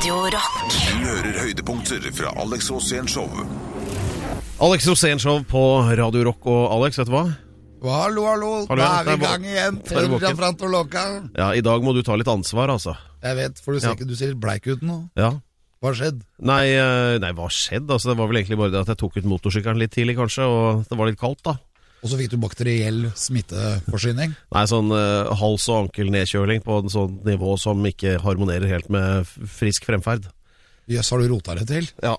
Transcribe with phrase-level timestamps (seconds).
[0.00, 0.54] Radio Rock.
[0.72, 3.26] Du hører høydepunkter fra Alex Rosén Show.
[4.64, 5.60] Alex Rosén-show på
[5.98, 6.46] Radio Rock.
[6.48, 7.26] Og Alex, vet du hva?
[7.84, 8.48] Hallo, hallo.
[8.70, 9.76] Hallo, Da er vi i gang igjen.
[9.90, 11.02] der var frantoloka.
[11.36, 12.96] Ja, I dag må du ta litt ansvar, altså.
[13.20, 13.94] Jeg vet, for du ser Ja.
[13.98, 15.10] ikke du ser litt bleik ut nå.
[15.20, 15.34] Ja.
[15.82, 16.22] Hva har skjedd?
[16.40, 17.92] Nei, eh, nei, hva skjedde?
[17.92, 20.48] Altså, det var vel egentlig bare det at jeg tok ut motorsykkelen litt tidlig, kanskje,
[20.48, 21.58] og det var litt kaldt, da.
[22.00, 24.32] Og så fikk du bakteriell smitteforsyning.
[24.54, 29.28] Nei, sånn uh, hals- og ankelnedkjøling på en sånn nivå som ikke harmonerer helt med
[29.28, 30.30] frisk fremferd.
[30.90, 31.90] Jøss, har du rota det til?
[32.02, 32.16] Ja.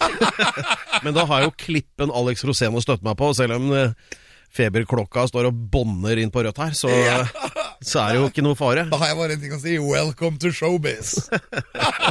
[1.04, 3.96] Men da har jo klippen Alex Rosén å støtte meg på, selv om eh,
[4.54, 6.92] feberklokka står og bånner inn på rødt her, så,
[7.80, 8.84] så er det jo ikke noe fare.
[8.92, 9.78] Da har jeg bare en ting å si.
[9.80, 11.16] Welcome to showbiz.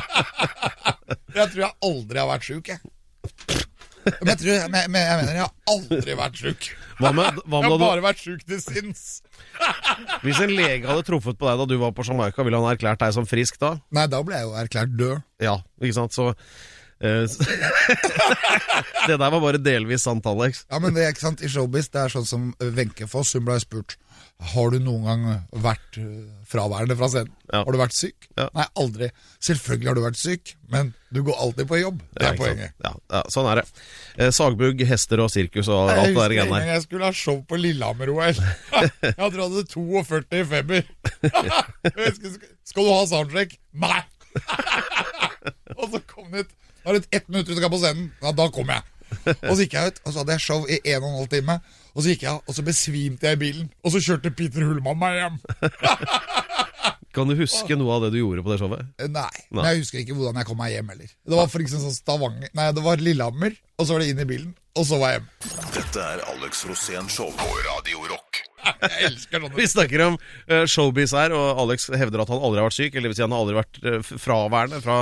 [1.37, 3.67] jeg tror jeg aldri har vært sjuk, jeg.
[4.19, 6.69] Men jeg, tror, jeg, jeg mener jeg har aldri vært sjuk.
[6.99, 9.03] Hva med, hva Jeg har bare vært sjuk til sinns.
[10.25, 12.99] Hvis en lege hadde truffet på deg da du var på Jamaica, ville han erklært
[13.03, 13.77] deg som frisk da?
[13.95, 15.23] Nei, da ble jeg jo erklært død.
[15.43, 16.15] Ja, ikke sant?
[16.15, 16.33] Så
[19.07, 20.65] Det der var bare delvis sant, Alex.
[20.67, 23.45] Ja, men det er ikke sant, i showbiz det er sånn som Wenche Foss, hun
[23.47, 23.95] ble spurt
[24.51, 25.21] Har du noen gang
[25.63, 27.31] vært øh, fraværende fra scenen?
[27.47, 27.63] Ja.
[27.63, 28.27] Har du vært syk?
[28.35, 28.49] Ja.
[28.55, 29.07] Nei, aldri.
[29.43, 31.97] Selvfølgelig har du vært syk, men du går alltid på jobb.
[32.13, 32.75] Det er ja, poenget.
[32.83, 33.65] Ja, ja, sånn er det.
[34.19, 36.73] Eh, sagbugg, hester og sirkus og alt det der greiene der.
[36.75, 38.37] jeg skulle ha show på Lillehammer-OL.
[39.07, 40.81] Jeg hadde hadde 42 i feber.
[42.67, 43.51] Skal du ha soundtrack?
[43.79, 44.01] Nei!
[45.79, 46.51] Og så kom det ut
[46.89, 48.07] Da et ett minutt til du skal på scenen.
[48.23, 48.81] Ja, da kom jeg.
[49.45, 51.29] Og så gikk jeg ut, og så hadde jeg show i en og en halv
[51.33, 51.55] time.
[51.93, 53.69] Og så gikk jeg, og så besvimte jeg i bilen.
[53.85, 55.39] Og så kjørte Peter Hullmann meg hjem.
[57.15, 58.83] Kan du huske noe av det du gjorde på det showet?
[59.01, 59.55] Eh, Nei, Nei.
[59.57, 61.09] men jeg husker ikke hvordan jeg kom meg hjem heller.
[61.25, 64.21] Det var for eksempel sånn Stavanger Nei, det var Lillehammer, og så var det inn
[64.21, 65.71] i bilen, og så var jeg hjemme.
[65.73, 68.43] Dette er Alex Rosén Show på Radio Rock.
[68.83, 72.59] Jeg elsker sånne Vi snakker om eh, showbiz her, og Alex hevder at han aldri
[72.61, 72.95] har vært syk.
[72.99, 74.97] Eller vil si han har aldri vært eh, fraværende fra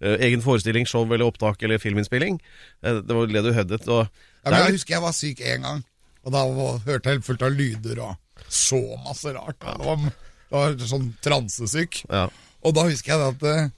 [0.00, 2.40] egen forestilling, show eller opptak eller filminnspilling.
[2.82, 3.88] Eh, det var det du høddet.
[3.88, 4.06] Og
[4.46, 5.84] Ja, jeg husker jeg var syk en gang,
[6.24, 8.16] og da var, hørte jeg helt fullt av lyder og
[8.48, 9.58] så masse rart.
[9.60, 12.04] Det var, det var sånn transesyk.
[12.10, 12.28] ja.
[12.60, 13.68] Og da husker jeg at eh,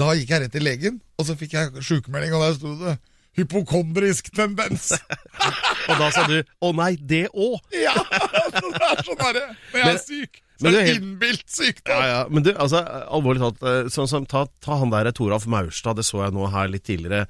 [0.00, 2.94] da gikk jeg rett til legen, og så fikk jeg sykemelding, og der sto det
[3.36, 4.92] hypokondrisk tendens.
[5.90, 7.58] Og da sa du 'å nei, det òg'.
[7.74, 7.92] ja,
[8.62, 9.42] det er sånn herre.
[9.72, 11.94] Men jeg er syk, men du helt- innbilt sykdom.
[11.94, 12.20] Ja, ja.
[12.28, 12.80] Men du, altså,
[13.12, 16.48] alvorlig talt, eh, sånn som ta, ta han der Toralf Maurstad, det så jeg nå
[16.50, 17.26] her litt tidligere.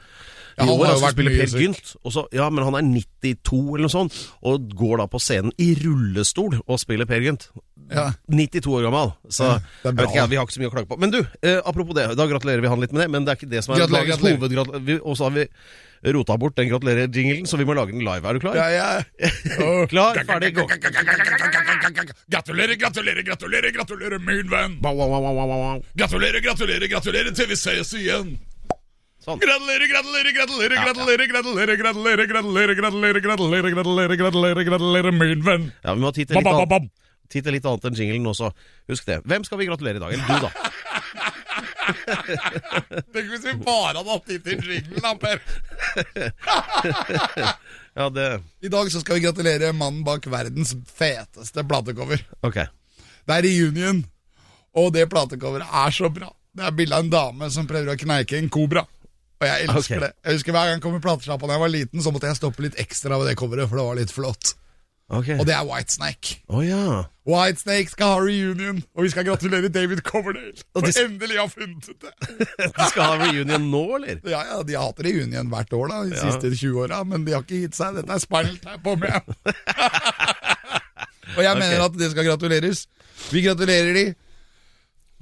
[0.55, 1.61] I Ja, han år, har jo altså, vært spiller Per.
[1.61, 2.33] Gynt.
[2.33, 6.61] Ja, men han er 92 eller noe sånt, og går da på scenen i rullestol
[6.67, 7.49] og spiller Per Gynt.
[7.91, 8.12] Ja.
[8.31, 9.11] 92 år gammel.
[9.28, 10.99] Så Ja, jeg vet ikke, vi har ikke så mye å klage på.
[10.99, 13.37] Men du, eh, apropos det, da gratulerer vi han litt med det, men det er
[13.44, 15.00] ikke det som er Gratulerer, dagens.
[15.05, 15.49] Og så har vi
[16.13, 18.29] rota bort den gratulerer-jinglen, så vi må lage den live.
[18.29, 18.57] Er du klar?
[18.59, 19.03] Ja, ja.
[19.89, 20.67] Klar, ferdig, gå.
[22.29, 24.81] Gratulerer, gratulerer, gratulerer, gratulerer, min venn.
[25.97, 28.35] Gratulerer, gratulerer, gratulerer til vi ses igjen.
[29.25, 29.41] Sånn.
[29.41, 35.71] Gratulerer, gratulerer, gratulerer, gratulerer, gratulerer, gratulerer, gratulerer, gratulerer, gratulerer, gratulerer, gratulerer, gratulerer, min venn.
[35.81, 36.81] Ja, vi må ha.
[37.33, 38.51] Tid til litt annet enn jinglen også.
[38.93, 39.23] Husk det.
[39.25, 40.13] Hvem skal vi gratulere i dag?
[40.13, 40.51] Eller du, da.
[43.15, 45.39] Tenk hvis vi bare hadde hatt tid til jinglen, da, Per.
[47.95, 52.25] Ja, det I dag så skal vi gratulere mannen bak verdens feteste platecover.
[52.43, 52.59] Ok.
[53.25, 54.00] Det er reunion,
[54.75, 56.33] og det platecoveret er så bra.
[56.55, 58.83] Det er bilde av en dame som prøver å kneike en kobra.
[59.39, 60.03] Og jeg elsker okay.
[60.03, 60.11] det.
[60.25, 62.41] Jeg husker Hver gang jeg kom i platesjappa da jeg var liten, så måtte jeg
[62.41, 64.55] stoppe litt ekstra ved det coveret, for det var litt flott.
[65.11, 65.29] Ok.
[65.39, 66.39] Og det er Whitesnake.
[66.49, 67.03] Oh, ja.
[67.29, 70.57] Whitesnake skal ha reunion, og vi skal gratulere David Coverdale.
[70.73, 72.13] For de- endelig har funnet det.
[72.79, 74.19] Du skal ha reunion nå, eller?
[74.25, 76.25] Ja, ja, De har hatt reunion hvert år da, de Ja.
[76.33, 77.95] siste 20 åra, men de har ikke gitt seg.
[78.01, 79.37] Dette er Spinal Tap om igjen.
[81.37, 82.87] og jeg mener at det skal gratuleres.
[83.33, 84.07] Vi gratulerer de.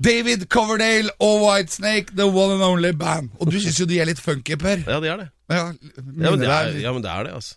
[0.03, 3.31] David Coverdale og Whitesnake, the one and only band.
[3.41, 4.83] Og du syns jo de er litt funky, Per.
[4.87, 5.29] Ja, det er det.
[5.53, 7.55] Ja, Ja, men det er, ja, men det, er det altså.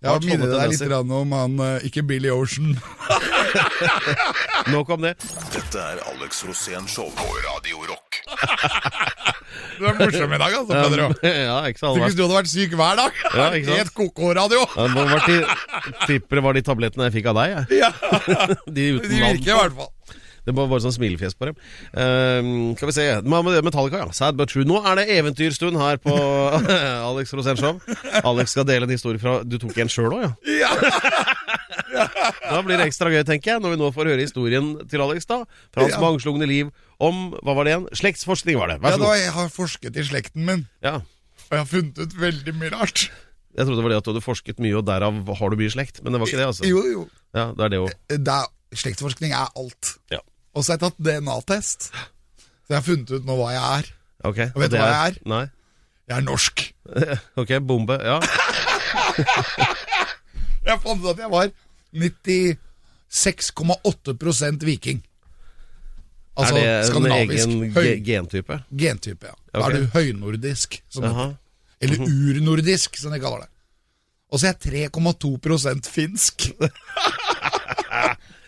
[0.00, 2.72] Ja, har minner deg litt om han, eh, ikke Billy Ocean.
[4.74, 5.14] Nok om det.
[5.52, 8.22] Dette er Alex Rosén Show på Radio Rock.
[9.80, 11.06] Du er morsom i dag, altså, Pedro.
[11.26, 13.20] ja, ikke sant, Tenk hvis du hadde vært syk hver dag.
[13.32, 13.78] Ja, ikke sant?
[13.80, 14.64] Helt koko-radio.
[14.76, 17.80] Ja, tipper det var de tablettene jeg fikk av deg, jeg.
[17.80, 17.90] Ja,
[18.68, 19.90] De uten De virker i hvert fall.
[20.50, 21.58] Det var bare sånn smilefjes på dem.
[22.76, 23.06] Skal vi se
[23.62, 24.08] Metallica, ja.
[24.16, 24.64] Sad but true.
[24.66, 26.14] Nå er det eventyrstund her på
[27.10, 27.78] Alex Rosén Show.
[28.24, 30.32] Alex skal dele en historie fra Du tok en sjøl òg, ja?
[30.60, 30.70] Ja.
[32.50, 35.26] Da blir det ekstra gøy, tenker jeg, når vi nå får høre historien til Alex,
[35.30, 35.42] da.
[35.74, 36.02] Fra hans Ja.
[36.02, 36.70] mangslungne liv
[37.00, 37.86] om Hva var det igjen?
[37.96, 38.78] Slektsforskning, var det.
[38.80, 39.16] Ja, Vær så da, god.
[39.22, 40.94] jeg har forsket i slekten min, Ja.
[41.00, 43.10] og jeg har funnet ut veldig mye rart.
[43.56, 45.70] Jeg trodde det var det at du hadde forsket mye, og derav har du mye
[45.72, 46.02] slekt.
[46.04, 46.64] Men det var ikke det, altså.
[46.68, 47.08] Jo, jo.
[47.34, 47.94] Ja, det er det òg.
[48.08, 49.96] Det er, slektsforskning er alt.
[50.14, 50.20] Ja.
[50.54, 51.80] Og så har jeg tatt DNA-test.
[51.94, 53.84] Så jeg har funnet ut nå hva jeg er.
[54.28, 55.14] Ok, Og vet du hva jeg er?
[55.30, 55.44] Nei.
[56.10, 56.56] Jeg er norsk.
[57.40, 57.96] Ok, bombe.
[58.02, 58.18] Ja.
[60.60, 61.46] Jeg fant ut at jeg var
[61.96, 64.98] 96,8% viking.
[66.38, 68.56] Altså er det en egen Høy, gentype?
[68.78, 69.32] gentype, ja.
[69.54, 69.66] Da Ok.
[69.66, 71.32] er du høynordisk, som heter.
[71.80, 73.50] Eller urnordisk, som de kaller det.
[74.30, 76.36] Og så er jeg 3,2% finsk.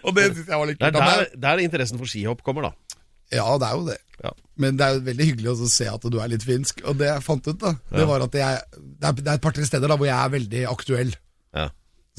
[0.07, 2.99] Og det syns jeg var litt Det er der, der interessen for skihopp kommer, da.
[3.33, 3.99] Ja, det er jo det.
[4.23, 4.31] Ja.
[4.61, 6.83] Men det er jo veldig hyggelig å se at du er litt finsk.
[6.85, 8.09] Og det jeg fant ut, da, det Ja.
[8.11, 10.65] var at jeg Det er, det er et par-tre steder da hvor jeg er veldig
[10.71, 11.15] aktuell,
[11.57, 11.69] Ja.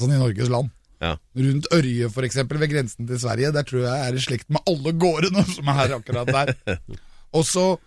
[0.00, 0.70] sånn i Norges land.
[1.00, 1.14] ja.
[1.36, 3.52] Rundt Ørje, eksempel, ved grensen til Sverige.
[3.52, 6.54] Der tror jeg jeg er i slekt med alle gårdene som er her akkurat der.
[7.34, 7.78] Og så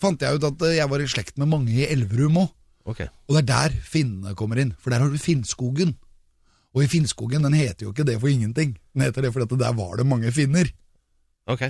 [0.00, 2.50] fant jeg ut at eh, jeg var i slekt med mange i Elverum òg.
[2.86, 3.06] Okay.
[3.28, 5.94] Og det er der finnene kommer inn, for der har du Finnskogen.
[6.74, 8.74] Og i Finnskogen den heter jo ikke det for ingenting.
[8.94, 10.70] Den heter det fordi der var det mange finner.
[11.50, 11.68] Ok.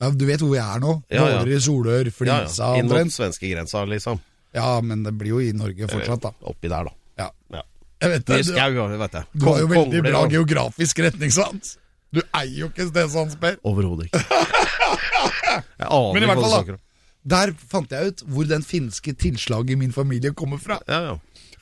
[0.00, 0.94] Ja, du vet hvor vi er nå?
[1.10, 1.42] Ja, ja.
[1.42, 2.80] Våler, Solør, Ja, Flisa ja.
[2.82, 4.20] Inn mot svenskegrensa, liksom.
[4.54, 6.34] Ja, men det blir jo i Norge fortsatt, da.
[6.50, 6.94] Oppi der, da.
[7.18, 7.30] Ja.
[7.54, 7.62] Ja.
[8.04, 9.26] Jeg vet det, du, skau, vet jeg.
[9.32, 11.76] du har jo veldig kongler bra geografisk geografisk retningssans.
[12.14, 13.56] Du eier jo ikke Stenslands, Per.
[13.66, 14.22] Overhodet ikke.
[15.78, 16.76] Jeg aner Men i hvert fall, da.
[17.24, 20.76] Der fant jeg ut hvor den finske tilslaget i min familie kommer fra.
[20.90, 21.14] Ja, ja.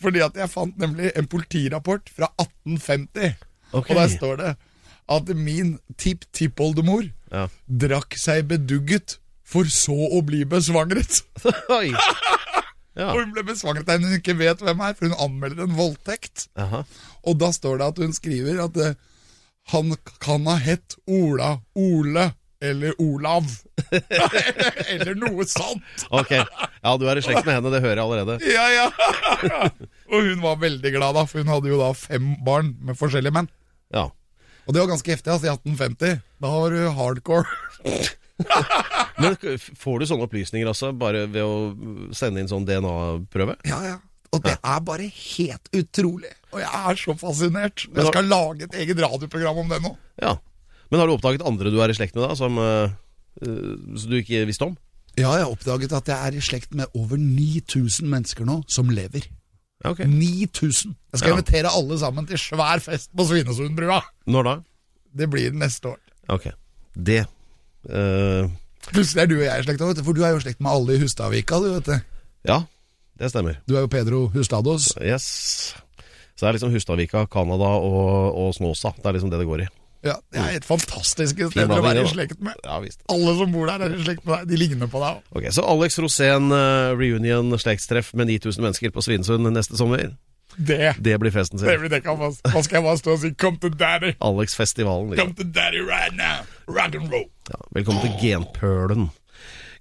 [0.02, 3.34] Fordi at jeg fant nemlig en politirapport fra 1850.
[3.72, 3.94] okay.
[3.94, 4.52] Og der står det
[5.12, 7.46] at min tipp-tippoldemor Ja.
[7.66, 11.22] drakk seg bedugget for så å bli besvangret.
[11.78, 11.92] Oi.
[12.92, 13.08] Ja.
[13.12, 15.76] Og hun ble besvangret av en hun ikke vet hvem er, for hun anmelder en
[15.78, 16.46] voldtekt.
[16.60, 16.82] Aha.
[17.24, 18.94] Og da står det at hun skriver at eh,
[19.72, 22.26] han kan ha hett Ola Ole
[22.62, 23.48] eller Olav.
[24.92, 26.06] eller noe sånt.
[26.14, 26.32] Ok.
[26.36, 28.38] Ja, du er i slekt med henne, det hører jeg allerede.
[28.52, 29.68] Ja, ja.
[30.12, 33.34] og hun var veldig glad, da, for hun hadde jo da fem barn med forskjellige
[33.34, 33.50] menn.
[33.94, 34.08] Ja.
[34.66, 36.22] Og det var ganske heftig, altså, i 1850.
[36.42, 37.46] Da var du hardcore.
[39.22, 39.36] Men
[39.78, 43.58] får du sånne opplysninger altså, bare ved å sende inn sånn DNA-prøve?
[43.68, 43.98] Ja, ja.
[44.32, 46.30] Og det er bare helt utrolig.
[46.54, 47.84] Og jeg er så fascinert.
[47.84, 49.92] Jeg skal lage et eget radioprogram om det nå.
[50.22, 50.38] Ja.
[50.92, 52.92] Men har du oppdaget andre du er i slekt med, da, som, eh,
[53.40, 54.74] eh, som du ikke visste om?
[55.16, 58.92] Ja, jeg har oppdaget at jeg er i slekt med over 9000 mennesker nå som
[58.92, 59.24] lever.
[59.84, 60.06] Okay.
[60.06, 60.94] 9000!
[61.12, 61.36] Jeg skal Ja.
[61.38, 64.02] invitere alle sammen til svær fest på Svinesundbrua.
[64.26, 64.54] Når da?
[65.16, 65.98] Det blir neste år.
[66.28, 66.52] Ok.
[66.94, 67.24] Det
[67.90, 68.48] uh...
[68.92, 70.70] Plutselig er du og jeg i slekt, du, for du er jo i slekt med
[70.70, 71.58] alle i Hustadvika.
[71.58, 72.00] Du vet det.
[72.44, 72.62] Ja,
[73.18, 73.58] det stemmer.
[73.66, 74.92] Du er jo Pedro Hustados.
[75.00, 75.74] Yes.
[76.36, 78.92] Så det er liksom Hustadvika, Canada og, og Snåsa.
[78.96, 79.68] Det er liksom det det går i.
[80.02, 82.56] Ja, Det er et fantastisk sted å være i slekt med.
[82.66, 83.00] Ja visst.
[83.12, 84.48] Alle som bor der, er i slekt med deg.
[84.50, 85.20] De ligner på deg.
[85.38, 90.16] Ok, Så Alex Rosén eh, reunion slektstreff med 9000 mennesker på Svinesund neste sommer.
[90.58, 91.64] Det, Det blir festen sin.
[91.68, 93.30] det blir det kan man Hva skal jeg bare stå og si?
[93.40, 94.10] Come to daddy!
[94.20, 95.14] Alex-festivalen.
[95.16, 95.34] Come Liksom.
[95.38, 96.42] to daddy right now!
[96.66, 97.30] Rock and roll!
[97.48, 99.08] Ja, velkommen til Genpølen.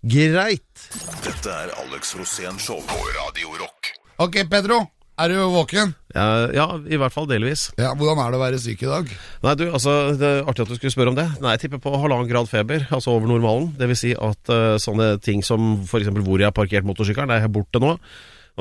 [0.02, 0.86] Greit.
[1.26, 3.92] Dette er Alex Rosén Show på Radio Rock.
[4.18, 4.80] Ok, Pedro.
[5.22, 5.92] Er du våken?
[6.16, 6.26] Ja,
[6.56, 7.68] ja, i hvert fall delvis.
[7.78, 9.12] Ja, Hvordan er det å være syk i dag?
[9.44, 11.28] Nei, du, altså, Det er artig at du skulle spørre om det.
[11.44, 13.70] Nei, Jeg tipper på halvannen grad feber, altså over normalen.
[13.78, 16.10] Det vil si at uh, sånne ting som f.eks.
[16.26, 17.94] hvor jeg har parkert motorsykkelen, er borte nå.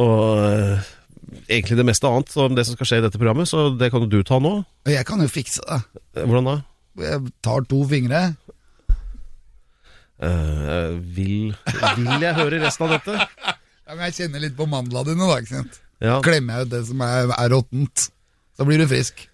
[0.05, 0.91] Og uh,
[1.49, 4.05] egentlig det meste annet om det som skal skje i dette programmet, så det kan
[4.05, 4.59] jo du ta nå.
[4.91, 5.81] Jeg kan jo fikse det.
[6.19, 6.57] Eh, Hvordan da?
[7.07, 8.25] Jeg tar to fingre.
[10.21, 11.55] Uh, vil,
[11.97, 13.17] vil jeg høre resten av dette?
[13.91, 15.41] Ja, men Jeg kjenner litt på mandla dine, da.
[15.43, 15.81] ikke sant?
[16.01, 16.21] Ja.
[16.25, 18.07] Klemmer jeg ut det som er, er råttent.
[18.57, 19.27] Så blir du frisk.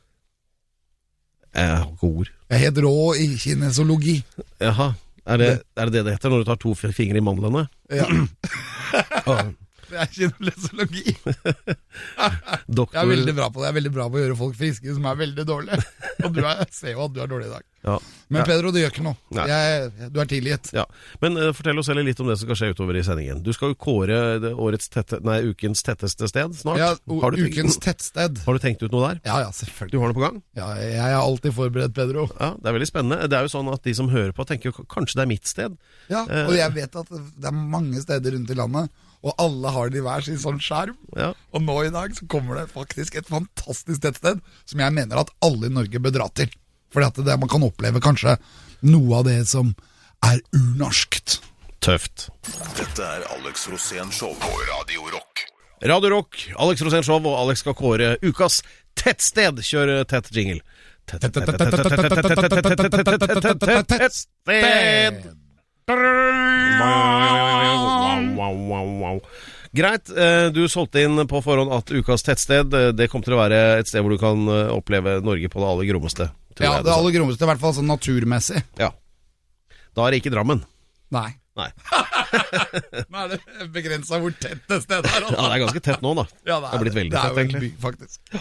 [1.56, 2.32] Eh, god ord.
[2.50, 4.16] Jeg er helt rå i kinesologi.
[4.62, 4.92] Jaha.
[5.26, 7.64] Er det, er det det det heter når du tar to fingre i mandlene?
[7.90, 8.06] Ja,
[9.26, 9.48] Ah,
[9.90, 11.14] det er kinesologi.
[12.78, 13.66] doktor Jeg er veldig bra på det.
[13.66, 15.80] Jeg er veldig bra på å gjøre folk friske som er veldig dårlige.
[16.22, 17.66] Og du er, jeg ser jo at du er dårlig i dag.
[17.86, 17.98] Ja.
[18.28, 18.44] Men Ja.
[18.48, 19.16] Pedro, det gjør ikke noe.
[19.46, 20.72] Jeg, du er tilgitt.
[20.74, 20.82] Ja,
[21.22, 23.44] Men uh, fortell oss heller litt om det som skal skje utover i sendingen.
[23.46, 24.16] Du skal jo kåre
[24.50, 26.80] årets tette, nei, ukens tetteste sted snart.
[26.82, 26.88] Ja,
[27.22, 28.40] har, du ukens tettsted.
[28.48, 29.22] har du tenkt ut noe der?
[29.28, 30.42] Ja, ja, Du har noe på gang?
[30.58, 32.26] Ja, jeg er alltid forberedt, Pedro.
[32.34, 33.30] Ja, Det er veldig spennende.
[33.30, 35.46] Det er jo sånn at De som hører på, tenker jo kanskje det er mitt
[35.46, 35.78] sted.
[36.10, 36.46] Ja, Eh.
[36.50, 38.90] Og jeg vet at det er mange steder rundt i landet,
[39.22, 40.96] og alle har de hver sin sånn skjerm.
[41.16, 45.22] Ja, Og nå i dag så kommer det faktisk et fantastisk tettsted som jeg mener
[45.22, 46.50] at alle i Norge bør dra til.
[46.94, 48.36] Fordi at det, man kan oppleve kanskje
[48.86, 49.74] noe av det som
[50.24, 51.40] er unorskt
[51.86, 52.28] Tøft.
[52.74, 55.44] Dette er Alex Rosén Show på Radio Rock.
[55.84, 58.62] Radio Rock, Alex Rosén Show og Alex skal kåre ukas
[58.98, 59.60] tettsted.
[59.62, 60.62] Kjør tett jingle.
[61.06, 61.54] Tettsted!
[69.76, 70.10] Greit.
[70.56, 74.02] Du solgte inn på forhånd at ukas tettsted det kom til å være et sted
[74.02, 76.26] hvor du kan oppleve Norge på det aller grommeste.
[76.64, 78.62] Ja, jeg det aller grommeste, i hvert fall sånn naturmessig.
[78.80, 78.92] Ja.
[79.96, 80.62] Da er det ikke Drammen.
[81.12, 81.28] Nei.
[81.56, 81.70] Nei.
[83.10, 85.24] Nå er det begrensa hvor tett det stedet er.
[85.24, 85.36] Ja, Altså.
[85.40, 86.24] det er ganske tett nå, da.
[86.48, 87.60] Ja, det er det er blitt jo en egentlig.
[87.60, 88.40] by, faktisk.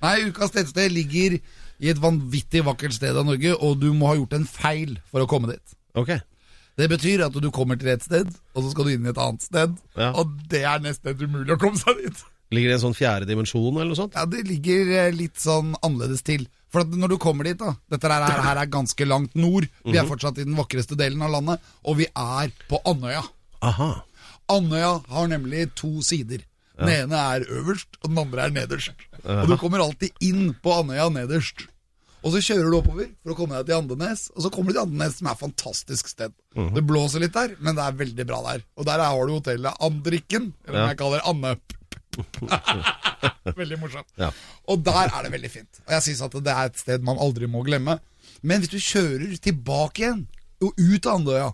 [0.00, 1.36] Nei, Ukas tettsted ligger
[1.80, 5.24] i et vanvittig vakkert sted av Norge, og du må ha gjort en feil for
[5.24, 5.76] å komme dit.
[5.96, 6.12] Ok.
[6.80, 9.18] Det betyr at du kommer til et sted, og så skal du inn i et
[9.20, 10.12] annet sted, Ja.
[10.16, 12.20] og det er nesten umulig å komme seg dit.
[12.50, 14.14] Ligger det i en sånn fjerde dimensjon eller noe sånt?
[14.18, 16.46] Ja, Det ligger eh, litt sånn annerledes til.
[16.70, 19.68] For at når du kommer dit, da Dette her, er- her er ganske langt nord.
[19.84, 23.22] Vi er fortsatt i den vakreste delen av landet, og vi er på Andøya.
[23.62, 24.02] Aha.
[24.50, 26.42] Andøya har nemlig to sider.
[26.80, 28.92] Den ene er øverst, og den andre er nederst.
[29.24, 31.66] Og du kommer alltid inn på Andøya nederst.
[32.22, 34.78] Og så kjører du oppover for å komme deg til Andenes, og så kommer du
[34.78, 36.32] til Andenes, som er et fantastisk sted.
[36.54, 38.64] Det blåser litt der, men det er veldig bra der.
[38.76, 40.88] Og der har du hotellet Andrikken, eller som Ja.
[40.88, 41.54] jeg kaller Anne.
[43.60, 44.08] veldig morsomt.
[44.18, 44.30] Ja.
[44.68, 45.80] Og der er det veldig fint.
[45.86, 47.98] Og jeg syns at det er et sted man aldri må glemme.
[48.42, 50.26] Men hvis du kjører tilbake igjen,
[50.60, 51.48] og ut av Andøya,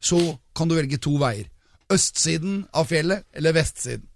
[0.00, 0.20] så
[0.56, 1.48] kan du velge to veier.
[1.92, 4.06] Østsiden av fjellet eller vestsiden.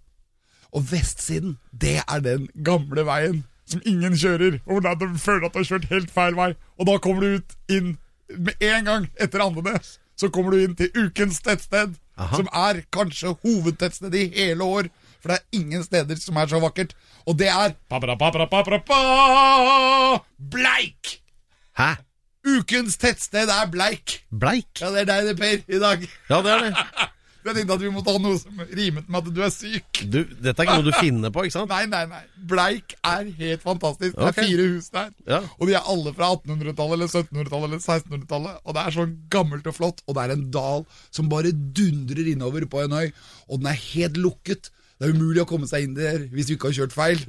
[0.75, 4.59] Og vestsiden, det er den gamle veien som ingen kjører.
[4.65, 6.51] Og hvor du føler at du har kjørt helt feil vei.
[6.77, 7.95] Og da kommer du ut inn
[8.29, 9.97] med en gang etter Andenes.
[10.15, 12.37] Så kommer du inn til ukens tettsted, Aha.
[12.37, 14.89] som er kanskje hovedtettstedet i hele år.
[15.25, 16.91] For det er ingen steder som er så vakkert.
[17.25, 17.73] Og det er
[20.37, 21.15] Bleik!
[21.73, 21.95] Hæ?
[22.45, 24.19] Ukens tettsted er Bleik.
[24.29, 24.69] Bleik?
[24.77, 26.05] Ja, det er deg det, Per, i dag.
[26.29, 26.73] Ja, det er det.
[27.45, 29.99] Jeg tenkte at vi måtte ha noe som rimet med at du er syk.
[30.09, 31.73] Du, dette er ikke noe du finner på, ikke sant?
[31.73, 32.21] Nei, nei, nei.
[32.53, 34.15] Bleik er helt fantastisk.
[34.17, 35.11] Det er fire hus der.
[35.29, 35.41] Ja.
[35.57, 38.63] Og de er alle fra 1800-tallet eller 1700-tallet eller 1600-tallet.
[38.65, 40.01] Og det er sånn gammelt og flott.
[40.05, 43.13] Og det er en dal som bare dundrer innover på en øy.
[43.49, 44.71] Og den er helt lukket.
[44.95, 47.23] Det er umulig å komme seg inn der hvis du ikke har kjørt feil.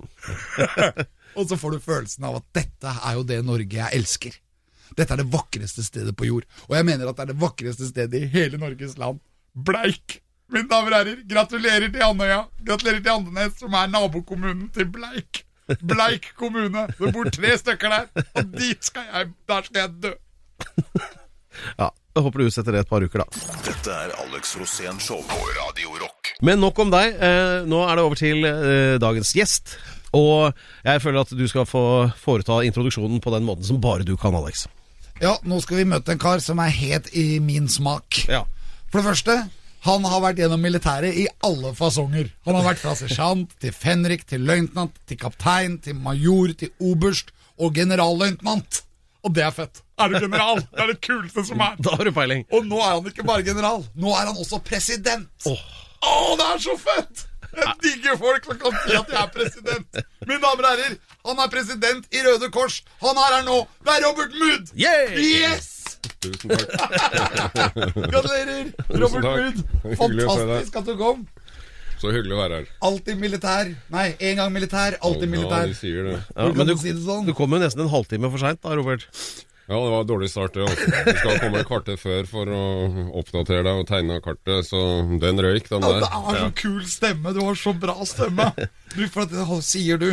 [1.38, 4.36] og så får du følelsen av at dette er jo det Norge jeg elsker.
[4.96, 6.46] Dette er det vakreste stedet på jord.
[6.68, 9.18] Og jeg mener at det er det vakreste stedet i hele Norges land.
[9.52, 10.20] Bleik.
[10.52, 12.44] Mine damer og herrer, gratulerer til Andøya.
[12.68, 15.42] Gratulerer til Andenes, som er nabokommunen til Bleik.
[15.82, 16.86] Bleik kommune.
[16.94, 20.12] Det bor tre stykker der, og dit skal jeg, der skal jeg dø.
[21.78, 23.42] Ja, Jeg håper du utsetter det et par uker, da.
[23.66, 26.30] Dette er Alex Rosén Show på Radio Rock.
[26.40, 27.12] Men nok om deg.
[27.20, 29.76] Eh, nå er det over til eh, dagens gjest.
[30.16, 30.48] Og
[30.86, 31.82] jeg føler at du skal få
[32.16, 34.64] foreta introduksjonen på den måten som bare du kan, Alex.
[35.20, 38.22] Ja, nå skal vi møte en kar som er helt i min smak.
[38.32, 38.44] Ja.
[38.88, 39.36] For det første,
[39.86, 42.32] han har vært gjennom militæret i alle fasonger.
[42.48, 47.32] Han har vært fra sersjant til fenrik til løytnant til kaptein til major til oberst
[47.60, 48.82] og generalløytnant.
[49.26, 49.80] Og det er fett.
[49.98, 50.60] Er du general?
[50.70, 51.78] Det er det kuleste som er.
[51.84, 52.44] Da har du peiling.
[52.54, 55.26] Og nå er han ikke bare general, nå er han også president.
[55.50, 55.54] Å,
[56.06, 56.28] Åh.
[56.38, 57.24] det er så fett!
[57.56, 59.98] Jeg digger folk som kan si at de er president.
[60.28, 62.82] Mine damer og herrer, han er president i Røde Kors.
[63.00, 63.62] Han er her nå.
[63.86, 64.74] Det er Robert Mood.
[64.76, 65.16] Yeah.
[65.16, 65.70] Yes!
[66.20, 66.68] Tusen takk.
[68.12, 69.24] Gratulerer, Robert.
[69.24, 69.64] Mood.
[69.96, 71.24] Fantastisk at du kom.
[72.00, 72.70] Så hyggelig å være her.
[72.84, 73.72] Alltid militær.
[73.92, 76.16] Nei, en gang militær, alltid Ja, de sier det.
[76.36, 77.26] Ja, men du, si det sånn?
[77.28, 79.06] du kom jo nesten en halvtime for seint da, Robert.
[79.66, 80.66] Ja, det var en dårlig start, det.
[80.68, 82.60] Du skal komme et kvarter før for å
[83.18, 84.82] oppdatere deg og tegne kartet, så
[85.18, 86.04] den røyk, den der.
[86.04, 87.32] Ja, det er så kul stemme.
[87.34, 88.52] Du har så bra stemme.
[88.94, 90.12] Du, for at sier du,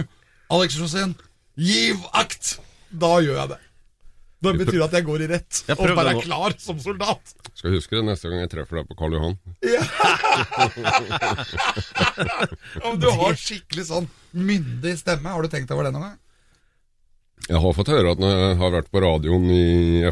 [0.54, 1.14] Alex Rosén,
[1.60, 2.56] giv akt.
[2.90, 3.60] Da gjør jeg det.
[4.44, 7.34] Det betyr at jeg går i rett og bare er klar som soldat.
[7.56, 9.38] Skal huske det neste gang jeg treffer deg på Karl Johan.
[9.64, 9.84] Ja,
[13.04, 15.32] du har skikkelig sånn myndig stemme.
[15.32, 16.20] Har du tenkt over det noen gang?
[17.44, 19.64] Jeg har fått høre at når jeg har vært på radioen i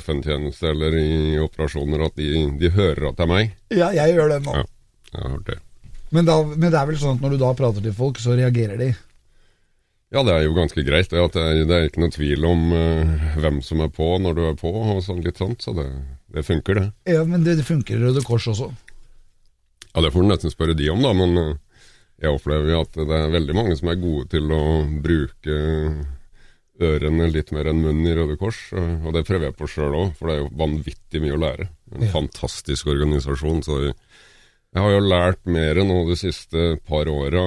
[0.01, 3.53] FN-tjeneste eller i operasjoner, at de, de hører at det er meg.
[3.71, 4.55] Ja, jeg gjør det nå.
[4.59, 4.65] Ja,
[5.13, 5.59] jeg har hørt det.
[6.11, 8.35] Men, da, men det er vel sånn at når du da prater til folk, så
[8.35, 8.89] reagerer de?
[10.11, 11.07] Ja, det er jo ganske greit.
[11.13, 14.41] Det, er, det er ikke noe tvil om uh, hvem som er på når du
[14.49, 15.63] er på, og sånn litt sånt.
[15.63, 15.85] Så det,
[16.35, 16.87] det funker, det.
[17.13, 18.67] Ja, men det, det funker i Røde Kors også.
[19.93, 21.13] Ja, det får du nesten spørre de om, da.
[21.15, 21.53] Men eh,
[22.25, 24.61] jeg opplever jo at det er veldig mange som er gode til å
[25.03, 25.55] bruke
[26.81, 28.59] ørene litt mer enn munnen i Røde Kors.
[28.75, 31.41] eh, Og det prøver jeg på sjøl òg, for det er jo vanvittig mye å
[31.45, 31.69] lære.
[31.95, 32.11] En Ja.
[32.17, 33.63] fantastisk organisasjon.
[33.63, 33.95] Så jeg
[34.83, 37.45] har jo lært mer nå de siste par åra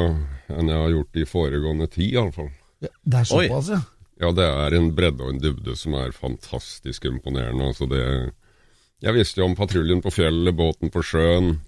[0.53, 2.51] enn jeg har gjort de foregående ti, iallfall.
[2.85, 3.81] Ja, det er såpass, ja.
[4.23, 7.67] Ja, det er en bredde og en dybde som er fantastisk imponerende.
[7.73, 8.33] Altså det
[9.03, 11.59] Jeg visste jo om patruljen på fjellet, båten på sjøen,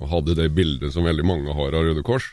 [0.00, 2.32] og hadde det bildet som veldig mange har av Røde Kors.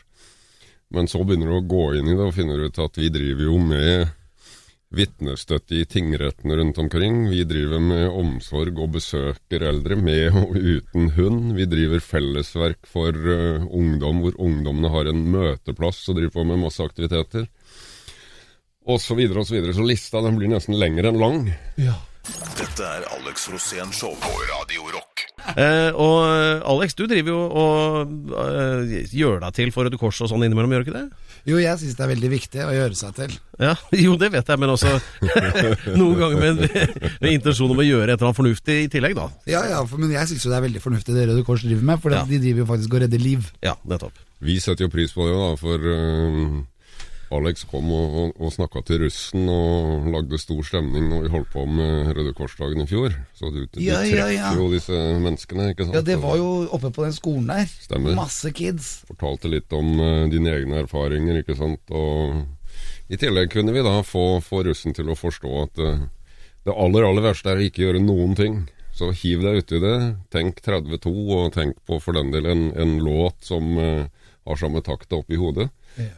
[0.90, 3.44] Men så begynner du å gå inn i det og finner ut at vi driver
[3.50, 4.08] jo med
[4.94, 7.26] vitnestøtte i tingrettene rundt omkring.
[7.28, 11.52] Vi driver med omsorg og besøker eldre med og uten hund.
[11.58, 16.62] Vi driver fellesverk for uh, ungdom, hvor ungdommene har en møteplass og driver på med
[16.64, 17.48] masse aktiviteter
[18.88, 19.76] og så videre og så videre.
[19.76, 21.42] Så lista den blir nesten lengre enn lang.
[21.76, 21.98] ja.
[22.58, 25.22] Dette er Alex Rosén Show på Radio Rock.
[25.54, 30.18] Eh, og eh, Alex, du driver jo og eh, gjør deg til for Røde Kors
[30.24, 31.06] og sånn innimellom, gjør du ikke det?
[31.48, 33.36] Jo, jeg syns det er veldig viktig å gjøre seg til.
[33.62, 33.72] Ja,
[34.04, 34.92] Jo, det vet jeg, men også
[36.00, 36.64] noen ganger med,
[37.22, 39.28] med intensjon om å gjøre et eller annet fornuftig i tillegg, da.
[39.48, 41.86] Ja, ja, for, Men jeg syns jo det er veldig fornuftig det Røde Kors driver
[41.94, 42.24] med, for Ja.
[42.28, 43.48] de driver jo faktisk og redder liv.
[43.64, 44.18] Ja, nettopp.
[44.44, 46.58] Vi setter jo pris på det, da, for eh,
[47.34, 51.50] Alex kom og, og, og snakka til russen og lagde stor stemning når vi holdt
[51.52, 53.12] på med Røde Korsdagen i fjor.
[53.36, 54.52] Så du, du Ja, ja, ja.
[54.56, 55.98] jo disse menneskene, ikke sant?
[55.98, 57.68] Ja, det var jo oppe på den skolen der.
[57.68, 58.16] Stemmer.
[58.16, 59.02] Masse kids.
[59.10, 61.84] Fortalte litt om uh, dine egne erfaringer, ikke sant.
[61.92, 66.06] Og i tillegg kunne vi da få, få russen til å forstå at uh,
[66.64, 68.62] det aller, aller verste er å ikke gjøre noen ting.
[68.96, 69.96] Så hiv deg uti det.
[70.32, 74.08] Tenk 32, og tenk på for den del en, en låt som uh,
[74.48, 75.68] har samme takt oppi hodet.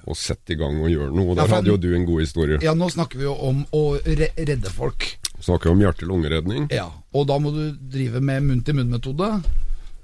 [0.04, 1.32] Og sett i gang og gjør noe.
[1.32, 2.58] Og Der hadde jo du en god historie.
[2.64, 5.06] Ja, nå snakker vi jo om å redde folk.
[5.40, 6.68] Snakker om hjerte-lungeredning.
[6.74, 7.62] Ja, og da må du
[7.92, 9.30] drive med munn-til-munn-metode.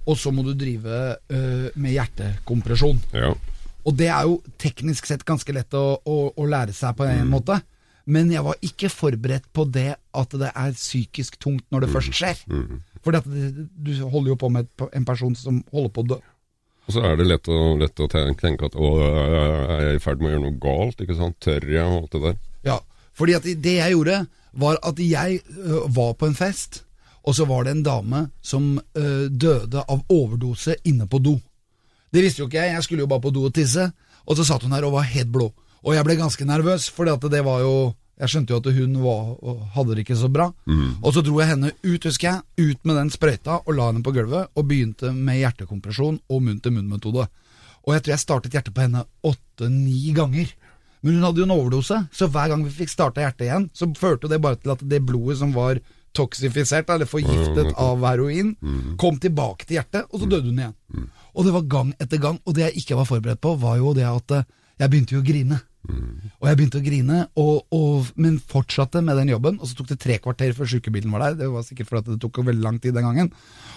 [0.07, 3.01] Og så må du drive øh, med hjertekompresjon.
[3.13, 3.35] Ja.
[3.87, 7.27] Og det er jo teknisk sett ganske lett å, å, å lære seg på en
[7.31, 7.59] måte.
[8.07, 12.15] Men jeg var ikke forberedt på det at det er psykisk tungt når det først
[12.15, 12.39] skjer.
[13.03, 16.19] For du holder jo på med en person som holder på å dø.
[16.87, 20.21] Og så er det lett å, lett å tenke, at å, er jeg i ferd
[20.23, 21.02] med å gjøre noe galt?
[21.02, 21.38] ikke sant?
[21.43, 22.37] Tør jeg og alt det der?
[22.69, 22.76] Ja,
[23.19, 24.21] fordi at det jeg gjorde
[24.57, 26.85] var at jeg ø, var på en fest,
[27.26, 31.35] og så var det en dame som ø, døde av overdose inne på do.
[32.14, 33.90] Det visste jo ikke jeg, jeg skulle jo bare på do og tisse,
[34.26, 35.50] og så satt hun her og var helt blå.
[35.83, 37.75] Og jeg ble ganske nervøs, for det var jo
[38.17, 39.33] Jeg skjønte jo at hun var,
[39.75, 40.47] hadde det ikke så bra.
[41.03, 44.01] Og så dro jeg henne ut, husker jeg, ut med den sprøyta og la henne
[44.07, 47.27] på gulvet, og begynte med hjertekompresjon og munn-til-munn-metode.
[47.87, 50.49] Og jeg tror jeg startet hjertet på henne åtte-ni ganger.
[51.05, 53.87] Men hun hadde jo en overdose, så hver gang vi fikk starta hjertet igjen, så
[53.95, 55.79] førte det bare til at det blodet som var
[56.17, 58.55] toksifisert, eller forgiftet av heroin,
[58.97, 60.75] kom tilbake til hjertet, og så døde hun igjen.
[61.37, 63.93] Og det var gang etter gang, og det jeg ikke var forberedt på, var jo
[63.95, 64.47] det at eh,
[64.81, 65.59] jeg begynte jo å grine.
[66.41, 69.61] Og jeg begynte å grine, og, og, men fortsatte med den jobben.
[69.61, 71.39] Og så tok det tre kvarter før sykebilen var der.
[71.41, 73.32] Det var sikkert fordi det tok veldig lang tid den gangen.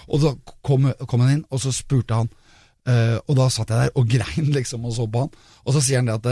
[0.08, 0.34] Og så
[0.66, 2.30] kom, kom han inn, og så spurte han.
[2.88, 5.34] Uh, og da satt jeg der og grein liksom og så på han.
[5.66, 6.30] Og så sier han det at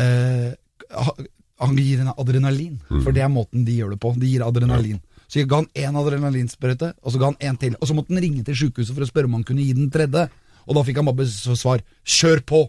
[0.00, 1.12] uh,
[1.58, 4.12] han gir en adrenalin, for det er måten de gjør det på.
[4.18, 5.00] De gir adrenalin.
[5.28, 7.74] Så jeg ga han én adrenalinsprøyte, og så ga han én til.
[7.76, 9.90] Og så måtte han ringe til sykehuset for å spørre om han kunne gi den
[9.92, 10.28] tredje.
[10.68, 12.68] Og da fikk han bare svar 'kjør på'.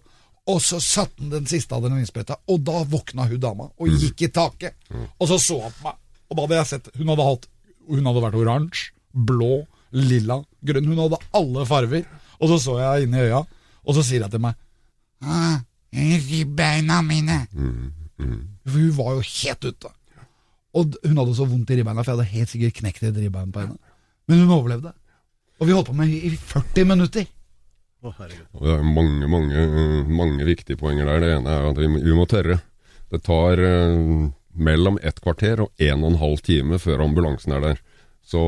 [0.50, 4.32] Og så satte han den siste adrenalinsprøyta, og da våkna hun dama og gikk i
[4.34, 4.78] taket.
[5.20, 7.46] Og så så han på meg, og da hadde jeg sett Hun hadde, hatt,
[7.90, 10.90] hun hadde vært oransje, blå, lilla, grønn.
[10.90, 12.04] Hun hadde alle farver.
[12.40, 13.44] Og så så jeg inn i øya,
[13.84, 14.58] og så sier hun til meg
[15.26, 15.60] ah,
[15.94, 17.40] Ribbeina mine.
[18.70, 19.92] For hun var jo helt ute.
[20.78, 23.52] Og hun hadde så vondt i ribbeina, for jeg hadde helt sikkert knekt et ribbein
[23.52, 23.78] på henne.
[24.30, 24.94] Men hun overlevde.
[25.60, 27.26] Og vi holdt på med i 40 minutter.
[28.56, 29.64] Og det er mange, mange,
[30.08, 31.24] mange viktige poenger der.
[31.24, 32.60] Det ene er at vi, vi må tørre.
[33.12, 37.66] Det tar eh, mellom ett kvarter og en og en halv time før ambulansen er
[37.66, 37.82] der.
[38.24, 38.42] Så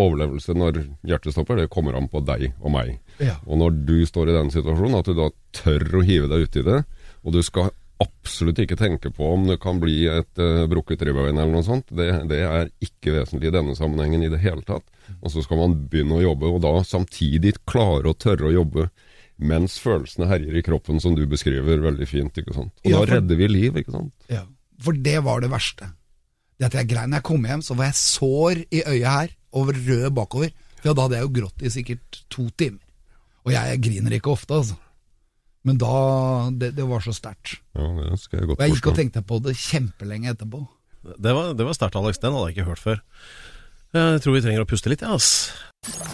[0.00, 2.96] overlevelse når hjertet stopper, det kommer an på deg og meg.
[3.22, 3.36] Ja.
[3.46, 6.64] Og når du står i den situasjonen, at du da tør å hive deg uti
[6.66, 6.82] det,
[7.22, 11.36] og du skal absolutt ikke tenke på om det kan bli et uh, brukket ribbein
[11.36, 14.84] eller noe sånt, det, det er ikke vesentlig i denne sammenhengen i det hele tatt.
[15.20, 18.88] Og så skal man begynne å jobbe, og da samtidig klare å tørre å jobbe
[19.42, 22.38] mens følelsene herjer i kroppen, som du beskriver veldig fint.
[22.38, 22.74] ikke sant?
[22.84, 24.12] Og Ja, da redder vi liv, ikke sant?
[24.30, 24.44] Ja,
[24.82, 25.92] for det var det verste.
[26.58, 29.34] Det at jeg grein når jeg kom hjem, så var jeg sår i øyet her,
[29.52, 30.52] og rød bakover.
[30.80, 32.82] For da hadde jeg jo grått i sikkert to timer.
[33.42, 34.78] Og jeg, griner ikke ofte, altså.
[35.62, 37.58] Men da Det, det var så sterkt.
[37.78, 40.64] Ja, det skal jeg godt Og jeg gikk og tenkte på det kjempelenge etterpå.
[41.02, 42.18] Det var, det var sterkt, Alex.
[42.22, 43.02] Den hadde jeg ikke hørt før.
[43.92, 45.52] Jeg tror vi trenger å puste litt, ja, ass.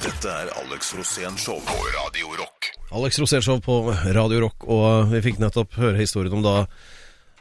[0.03, 2.73] Dette er Alex Rosén Show på Radio Rock.
[2.91, 3.75] Alex Rosénshow på
[4.17, 6.55] Radio Rock, og vi fikk nettopp høre historien om da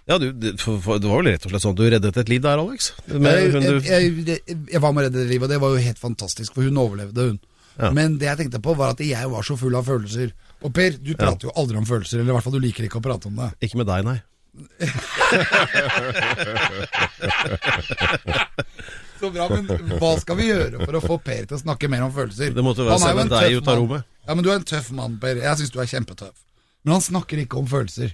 [0.07, 2.43] Ja, du, det, det var vel rett og slett sånn at du reddet et liv
[2.43, 2.91] der, Alex?
[3.07, 5.73] Med Jeg, hun du jeg, jeg, jeg var med å redde livet, og det var
[5.73, 7.39] jo helt fantastisk, for hun overlevde, hun.
[7.77, 7.91] Ja.
[7.95, 10.31] Men det jeg tenkte på, var at jeg var så full av følelser.
[10.65, 12.99] Og Per, du prater jo aldri om følelser, eller i hvert fall du liker ikke
[13.01, 13.49] å prate om det.
[13.67, 14.17] Ikke med deg, nei.
[19.19, 19.65] Så bra, men
[19.97, 22.53] hva skal vi gjøre for å få Per til å snakke mer om følelser?
[22.53, 24.09] Det måtte være selv om deg ut av rommet.
[24.27, 25.39] Ja, men du er en tøff mann, Per.
[25.41, 26.37] Jeg syns du er kjempetøff.
[26.85, 28.13] Men han snakker ikke om følelser.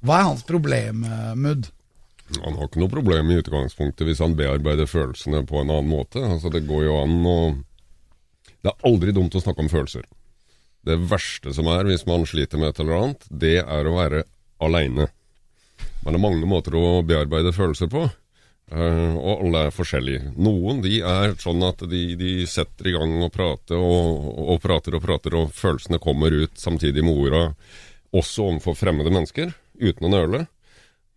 [0.00, 1.68] Hva er hans problem, eh, Mudd?
[2.38, 6.22] Han har ikke noe problem i utgangspunktet hvis han bearbeider følelsene på en annen måte.
[6.22, 7.38] Altså Det går jo an å
[8.60, 10.04] Det er aldri dumt å snakke om følelser.
[10.86, 14.24] Det verste som er hvis man sliter med et eller annet, det er å være
[14.64, 15.10] aleine.
[16.00, 18.06] Det er mange måter å bearbeide følelser på.
[18.70, 20.30] Eh, og alle er forskjellige.
[20.38, 24.96] Noen de er sånn at de, de setter i gang og prater og, og prater
[24.96, 27.42] og prater, og følelsene kommer ut samtidig med orda,
[28.14, 30.44] også overfor fremmede mennesker, uten å nøle.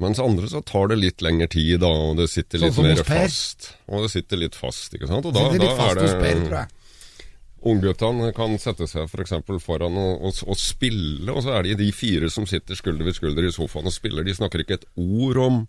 [0.01, 2.89] Mens andre så tar det litt lengre tid, da, og det sitter Sånn litt sånn
[2.89, 3.69] mer fast.
[3.87, 5.29] Og det sitter litt fast, ikke sant.
[5.29, 6.71] Og da, Sitter litt fast er hos Per, det tror jeg.
[7.63, 9.37] Ungguttene kan sette seg f.eks.
[9.63, 13.15] foran og, og, og spille, og så er det de fire som sitter skulder ved
[13.15, 14.25] skulder i sofaen og spiller.
[14.27, 15.61] De snakker ikke et ord om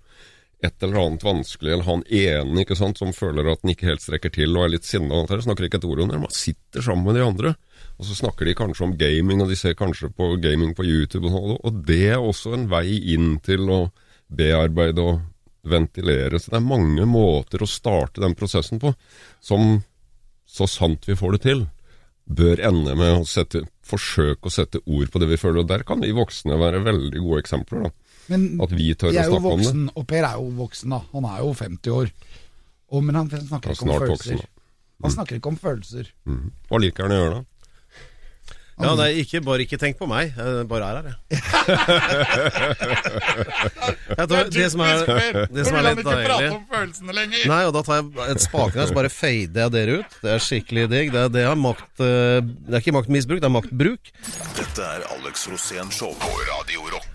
[0.64, 4.02] et eller annet vanskelig, eller han ene ikke sant, som føler at han ikke helt
[4.02, 5.20] strekker til og er litt sinna.
[5.20, 6.20] og Snakker ikke et ord om det.
[6.22, 7.54] Man sitter sammen med de andre,
[7.98, 11.28] og så snakker de kanskje om gaming, og de ser kanskje på gaming på YouTube,
[11.28, 13.80] og, sånn, og det er også en vei inn til å
[14.34, 15.22] bearbeide og
[15.68, 16.40] ventilere.
[16.40, 18.94] Så det er mange måter å starte den prosessen på,
[19.44, 19.82] som
[20.54, 21.64] så sant vi får det til,
[22.26, 25.60] bør ende med å sette, forsøke å sette ord på det vi føler.
[25.64, 27.84] Og der kan vi voksne være veldig gode eksempler.
[27.84, 27.90] da.
[28.32, 29.50] Men At vi tør å er jo om det.
[29.50, 31.00] voksen, og Per er jo voksen, da.
[31.12, 32.12] Han er jo 50 år.
[32.94, 34.46] Og, men han snakker Han er ikke om følelser.
[35.04, 36.12] Han snakker ikke om følelser.
[36.24, 36.50] Mhm.
[36.70, 37.44] Hva liker han å gjøre da?
[38.74, 40.32] Ja, nei, ikke, bare ikke tenk på meg.
[40.34, 41.16] Jeg bare er her, jeg.
[44.18, 44.96] jeg tror, det som er,
[45.54, 46.48] det som er litt deilig.
[47.52, 50.10] Nei, og da tar jeg et spaken her, så bare fader jeg dere ut.
[50.24, 51.06] Det er skikkelig digg.
[51.14, 54.02] Det, det, er makt, eh, det er ikke maktmisbruk, det er maktbruk.
[54.58, 57.14] Dette er Alex Rosén Show på Radio Rock.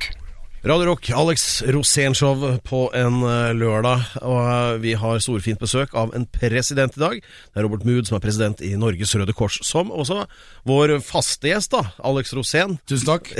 [0.59, 4.01] Radio Rock, Alex Rosén-show på en eh, lørdag.
[4.27, 7.21] Og eh, vi har storfint besøk av en president i dag.
[7.23, 9.61] Det er Robert Mood som er president i Norges Røde Kors.
[9.63, 10.25] Som også
[10.67, 13.31] vår faste gjest, da, Alex Rosén, Tusen takk.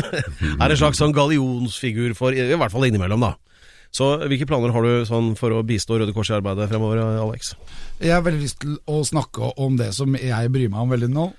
[0.62, 3.34] er en slags sånn gallionsfigur for I hvert fall innimellom, da.
[3.92, 7.52] Så hvilke planer har du sånn for å bistå Røde Kors i arbeidet fremover, Alex?
[8.00, 11.12] Jeg har veldig lyst til å snakke om det som jeg bryr meg om veldig
[11.12, 11.32] nå,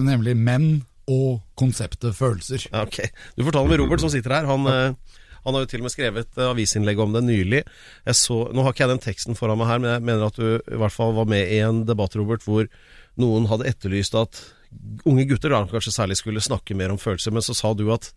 [0.00, 0.70] nemlig menn
[1.08, 2.68] og konseptet følelser.
[2.70, 3.00] Ja, ok.
[3.36, 4.48] Du får ta det med Robert som sitter her.
[4.50, 7.62] Han, eh, han har jo til og med skrevet eh, avisinnlegg om det nylig.
[8.08, 10.38] Jeg så, nå har ikke jeg den teksten foran meg her, men jeg mener at
[10.38, 12.68] du i hvert fall var med i en debatt, Robert, hvor
[13.18, 14.42] noen hadde etterlyst at
[15.08, 18.10] unge gutter da kanskje særlig skulle snakke mer om følelser, men så sa du at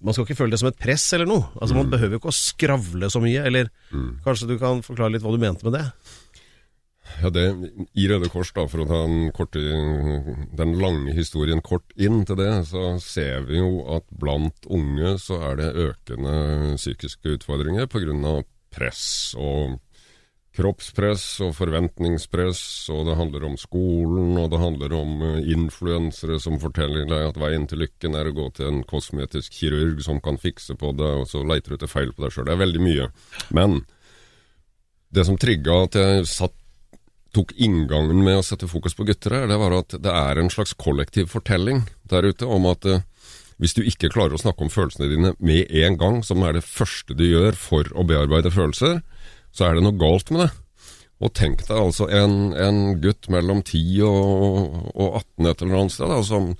[0.00, 1.48] man skal ikke føle det som et press eller noe.
[1.58, 3.70] Altså Man behøver jo ikke å skravle så mye, eller
[4.24, 5.84] kanskje du kan forklare litt hva du mente med det?
[7.22, 7.44] Ja, det,
[7.98, 9.62] I Røde Kors, da, for å ta den, korte,
[10.58, 15.40] den lange historien kort inn til det, så ser vi jo at blant unge så
[15.50, 18.38] er det økende psykiske utfordringer pga.
[18.70, 19.78] press og
[20.58, 22.62] kroppspress og forventningspress,
[22.94, 27.38] og det handler om skolen, og det handler om eh, influensere som forteller deg at
[27.38, 31.12] veien til lykken er å gå til en kosmetisk kirurg som kan fikse på det,
[31.20, 32.48] og så leiter du etter feil på deg sjøl.
[32.48, 33.08] Det er veldig mye.
[33.54, 33.78] Men
[35.14, 36.57] det som trigga at jeg satt
[37.36, 40.50] tok inngangen med å sette fokus på gutter her, det var at det er en
[40.52, 43.04] slags kollektiv fortelling der ute om at eh,
[43.58, 46.64] hvis du ikke klarer å snakke om følelsene dine med en gang, som er det
[46.66, 49.00] første du gjør for å bearbeide følelser,
[49.50, 50.50] så er det noe galt med det.
[51.18, 55.94] Og tenk deg altså en, en gutt mellom 10 og, og 18 et eller annet
[55.96, 56.52] sted, da, som,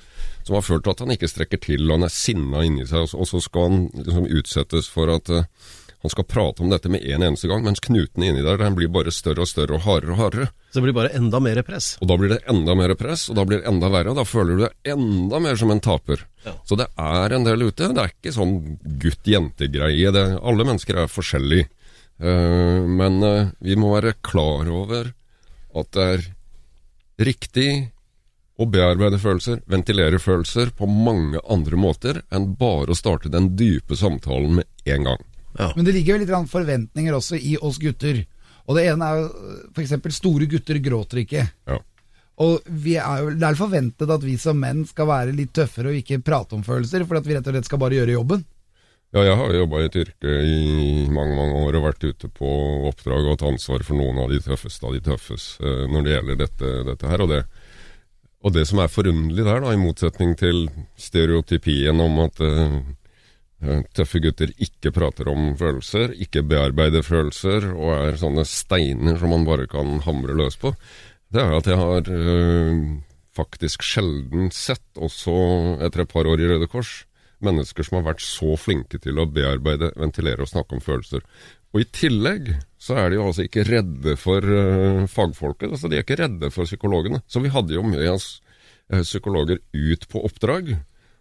[0.42, 3.30] som har følt at han ikke strekker til, og han er sinna inni seg, og
[3.30, 5.46] så, skal han liksom utsettes for at eh,
[6.02, 8.90] han skal prate om dette med en eneste gang, mens knutene inni der den blir
[8.92, 10.50] bare større og større og hardere og hardere.
[10.70, 11.96] Så det blir bare enda mer press.
[11.98, 14.26] Og da blir det enda mer press, og da blir det enda verre, og da
[14.28, 16.22] føler du deg enda mer som en taper.
[16.44, 16.54] Ja.
[16.68, 17.90] Så det er en del ute.
[17.90, 18.54] Det er ikke sånn
[19.02, 20.14] gutt-jente-greie.
[20.38, 21.70] Alle mennesker er forskjellige.
[22.18, 25.12] Uh, men uh, vi må være klar over
[25.78, 26.24] at det er
[27.28, 27.70] riktig
[28.58, 33.98] å bearbeide følelser, ventilere følelser, på mange andre måter enn bare å starte den dype
[33.98, 35.26] samtalen med en gang.
[35.58, 38.22] Men det ligger jo litt forventninger også i oss gutter.
[38.68, 39.94] Og det ene er jo f.eks.
[40.18, 41.46] store gutter gråter ikke.
[41.68, 41.78] Ja.
[42.44, 45.90] Og vi er jo, det er forventet at vi som menn skal være litt tøffere
[45.90, 48.44] og ikke prate om følelser, for at vi rett og slett skal bare gjøre jobben.
[49.16, 50.56] Ja, jeg har jobba i et yrke i
[51.08, 52.48] mange mange år og vært ute på
[52.90, 56.12] oppdrag og hatt ansvar for noen av de tøffeste av de tøffeste eh, når det
[56.12, 57.24] gjelder dette, dette her.
[57.24, 57.38] Og det,
[58.44, 60.66] og det som er forunderlig der, da, i motsetning til
[61.00, 62.76] stereotypien om at eh,
[63.96, 69.46] tøffe gutter ikke prater om følelser, ikke bearbeider følelser og er sånne steiner som man
[69.48, 70.74] bare kan hamre løs på,
[71.34, 72.78] det er at jeg har øh,
[73.36, 75.34] faktisk sjelden sett, også
[75.84, 77.02] etter et par år i Røde Kors,
[77.44, 81.22] mennesker som har vært så flinke til å bearbeide, ventilere og snakke om følelser.
[81.74, 85.74] Og i tillegg så er de jo altså ikke redde for øh, fagfolket.
[85.74, 87.20] altså De er ikke redde for psykologene.
[87.28, 88.38] Så vi hadde jo med oss
[88.88, 90.78] øh, psykologer ut på oppdrag.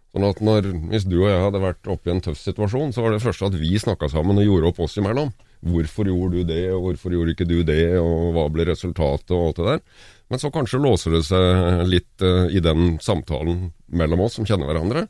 [0.08, 3.04] Sånn at når, Hvis du og jeg hadde vært oppe i en tøff situasjon, så
[3.04, 5.34] var det første at vi snakka sammen og gjorde opp oss imellom.
[5.68, 9.50] Hvorfor gjorde du det, og hvorfor gjorde ikke du det, og hva ble resultatet, og
[9.50, 9.82] alt det der.
[10.28, 14.70] Men så kanskje låser det seg litt eh, i den samtalen mellom oss som kjenner
[14.70, 15.06] hverandre.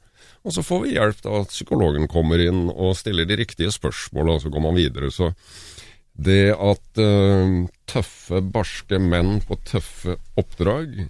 [0.47, 4.39] Og så får vi hjelp av at psykologen kommer inn og stiller de riktige spørsmålene,
[4.39, 5.11] og så går man videre.
[5.15, 5.33] Så
[6.19, 11.09] Det at uh, tøffe, barske menn på tøffe oppdrag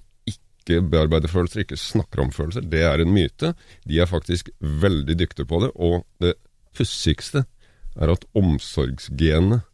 [0.68, 3.54] ikke bearbeider følelser, ikke snakker om følelser, det er en myte.
[3.88, 6.36] De er faktisk veldig dyktige på det, og det
[6.76, 7.46] pussigste
[7.98, 9.64] er at omsorgsgenet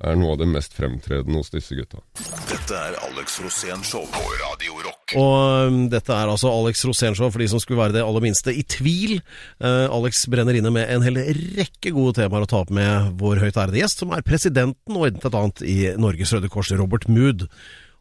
[0.00, 2.00] er noe av det mest fremtredende hos disse gutta.
[2.48, 5.14] Dette er Alex Rosén Show på Radio Rock.
[5.18, 8.54] Og um, dette er altså Alex Rosénshow for de som skulle være det aller minste
[8.54, 9.18] i tvil.
[9.60, 11.20] Uh, Alex brenner inne med en hel
[11.58, 15.10] rekke gode temaer å ta opp med vår høyt ærede gjest, som er presidenten og
[15.10, 17.48] intet annet i Norges Røde Kors, Robert Mood.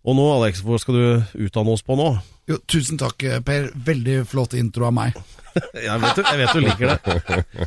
[0.08, 2.06] Og nå, Alex, hvor skal du utdanne oss på nå?
[2.50, 3.68] Jo, tusen takk, Per.
[3.86, 5.18] Veldig flott intro av meg.
[5.74, 7.16] Jeg vet, jeg vet du liker det.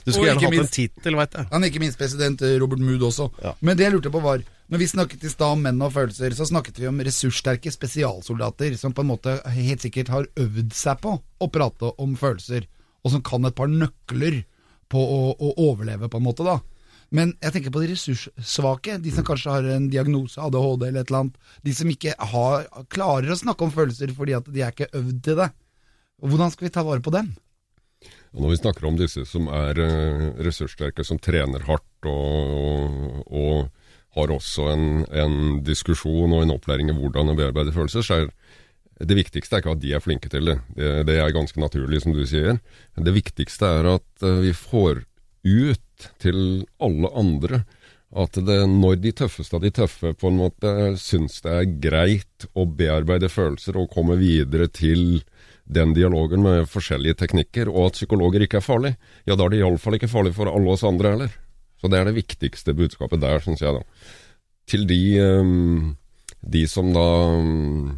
[0.06, 1.48] Du skulle gjerne hatt hatt en minst- tittel, veit jeg.
[1.50, 3.26] Han er ikke minst president eh, Robert Mood også.
[3.42, 3.52] Ja.
[3.60, 6.32] Men det jeg lurte på var, når vi snakket i stad om menn og følelser,
[6.38, 11.02] så snakket vi om ressurssterke spesialsoldater som på en måte helt sikkert har øvd seg
[11.02, 12.68] på å prate om følelser,
[13.02, 14.44] og som kan et par nøkler
[14.92, 16.60] på å, å overleve, på en måte, da.
[17.12, 21.10] Men jeg tenker på de ressurssvake, de som kanskje har en diagnose, ADHD eller et
[21.10, 21.50] eller annet.
[21.66, 25.18] De som ikke har, klarer å snakke om følelser fordi at de er ikke øvd
[25.26, 25.50] til det.
[26.22, 27.34] Hvordan skal vi ta vare på dem?
[28.32, 32.96] Når vi snakker om disse som er eh, ressurssterke, som trener hardt og,
[33.28, 38.06] og, og har også en, en diskusjon og en opplæring i hvordan å bearbeide følelser,
[38.06, 38.32] så er
[39.02, 40.58] det viktigste er ikke at de er flinke til det.
[40.76, 42.60] Det, det er ganske naturlig, som du sier.
[42.96, 45.04] Det viktigste er at eh, vi får
[45.42, 45.88] ut
[46.22, 47.62] til alle andre
[48.12, 52.46] at det, når de tøffeste av de tøffe på en måte syns det er greit
[52.52, 55.22] å bearbeide følelser og komme videre til
[55.64, 58.92] den dialogen med forskjellige teknikker, og at psykologer ikke er farlig,
[59.24, 61.38] ja da er det iallfall ikke farlig for alle oss andre heller.
[61.80, 63.82] Så det er det viktigste budskapet der, syns jeg da.
[64.70, 65.94] Til de, ehm,
[66.54, 67.88] de som da ehm,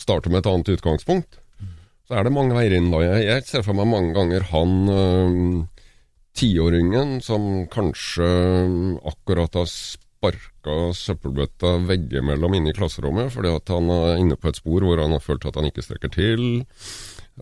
[0.00, 1.40] starter med et annet utgangspunkt,
[2.08, 3.02] så er det mange veier inn da.
[3.04, 5.50] Jeg, ser for meg mange ganger han ehm,
[6.38, 8.28] tiåringen som kanskje
[9.10, 14.60] akkurat har sparka søppelbøtta veggimellom inne i klasserommet fordi at han er inne på et
[14.60, 16.44] spor hvor han har følt at han ikke strekker til.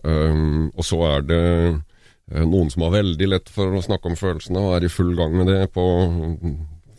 [0.03, 4.17] Um, og så er det eh, noen som har veldig lett for å snakke om
[4.19, 5.85] følelsene og er i full gang med det på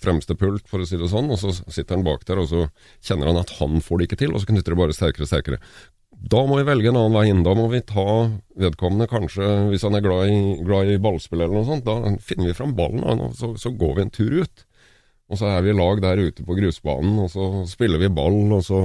[0.03, 2.67] fremste pult, for å si det sånn, og så sitter han bak der, og så
[3.05, 5.31] kjenner han at han får det ikke til, og så knytter det bare sterkere og
[5.31, 5.59] sterkere.
[6.19, 7.45] Da må vi velge en annen vei inn.
[7.47, 8.07] Da må vi ta
[8.59, 11.87] vedkommende, kanskje hvis han er glad i, glad i ballspill eller noe sånt.
[11.87, 14.65] Da finner vi fram ballen, og så, så går vi en tur ut.
[15.29, 18.41] Og så er vi i lag der ute på grusbanen, og så spiller vi ball,
[18.57, 18.81] og så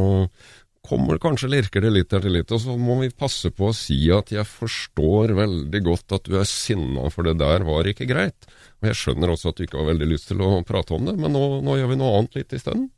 [0.83, 4.01] kommer kanskje lirker det litt etter litt, og så må vi passe på å si
[4.11, 8.49] at jeg forstår veldig godt at du er sinna, for det der var ikke greit.
[8.81, 11.15] Og jeg skjønner også at du ikke har veldig lyst til å prate om det,
[11.15, 12.89] men nå, nå gjør vi noe annet litt isteden.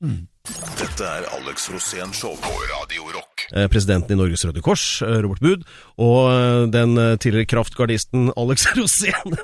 [0.00, 3.46] Dette er Alex Rosén Show på Radio Rock.
[3.56, 5.62] Eh, Presidenten i Norges Røde Kors, eh, Robert Bud,
[5.96, 9.38] og eh, den tidligere kraftgardisten Alex Rosén.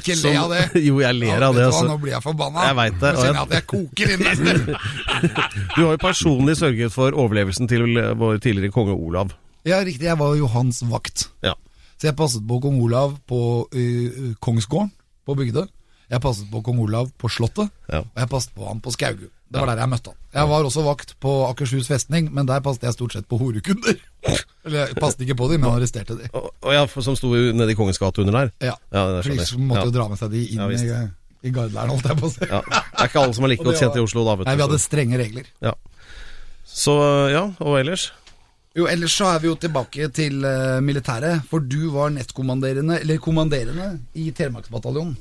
[0.00, 0.62] Ikke le av det.
[0.88, 1.66] Jo, jeg ler Ja, av det.
[1.68, 1.84] Altså.
[1.90, 2.64] Nå blir jeg forbanna.
[2.70, 4.78] Jeg vet det, Nå og kjenner jeg- at jeg koker inne.
[5.76, 7.84] Du har jo personlig sørget for overlevelsen til
[8.20, 9.32] vår tidligere konge Olav.
[9.68, 10.08] ja, riktig.
[10.08, 11.28] Jeg var jo hans vakt.
[11.44, 11.52] Ja.
[12.00, 14.92] Så jeg passet på kong Olav på uh, Kongsgården
[15.26, 15.66] på Bygdøy.
[16.08, 17.98] Jeg passet på kong Olav på Slottet, Ja.
[18.06, 19.26] og jeg passet på han på Skaugu.
[19.48, 20.16] Det var der jeg møtte han.
[20.36, 23.96] Jeg var også vakt på Akershus festning, men der passet jeg stort sett på horekunder.
[24.66, 26.28] Eller jeg passet ikke på dem, men arresterte dem.
[26.36, 28.52] Og, og ja, som sto nede i Kongens gate under der.
[28.60, 31.48] Ja, Ja, det For de som måtte jo dra med seg de inn Ja, i,
[31.48, 32.44] i gardelæren, holdt jeg på å si.
[32.44, 32.60] Ja.
[32.68, 34.36] Det er ikke alle som er like godt kjent i Oslo, da.
[34.36, 34.50] Vet du.
[34.50, 35.52] Nei, vi hadde strenge regler.
[35.64, 35.74] ja.
[36.78, 36.94] Så
[37.32, 38.10] ja, og ellers?
[38.76, 43.18] Jo, ellers så er vi jo tilbake til uh, militæret, for du var nettkommanderende, eller
[43.24, 45.16] kommanderende, i Telemarksbataljonen.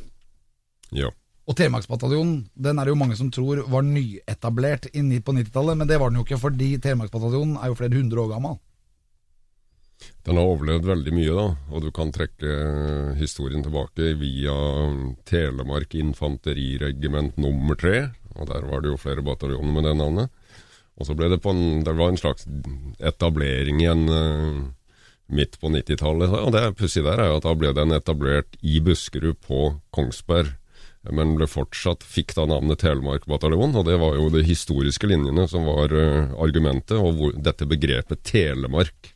[0.94, 1.10] Ja.
[1.48, 6.00] Og Telemarksbataljonen den er det jo mange som tror var nyetablert på 90-tallet, men det
[6.02, 8.58] var den jo ikke, fordi Telemarksbataljonen er jo flere hundre år gammel.
[10.28, 14.58] Den har overlevd veldig mye, da, og du kan trekke eh, historien tilbake via
[15.26, 20.44] Telemark infanteriregiment nummer tre, og der var det jo flere bataljoner med det navnet.
[20.98, 22.46] Og så ble det på en, det var en slags
[23.00, 24.62] etablering igjen eh,
[25.32, 28.82] midt på 90-tallet, og det pussige der er jo at da ble den etablert i
[28.84, 30.54] Buskerud på Kongsberg,
[31.16, 35.48] men ble fortsatt, fikk da navnet Telemark bataljon, og det var jo de historiske linjene
[35.52, 39.14] som var uh, argumentet, og hvor, dette begrepet Telemark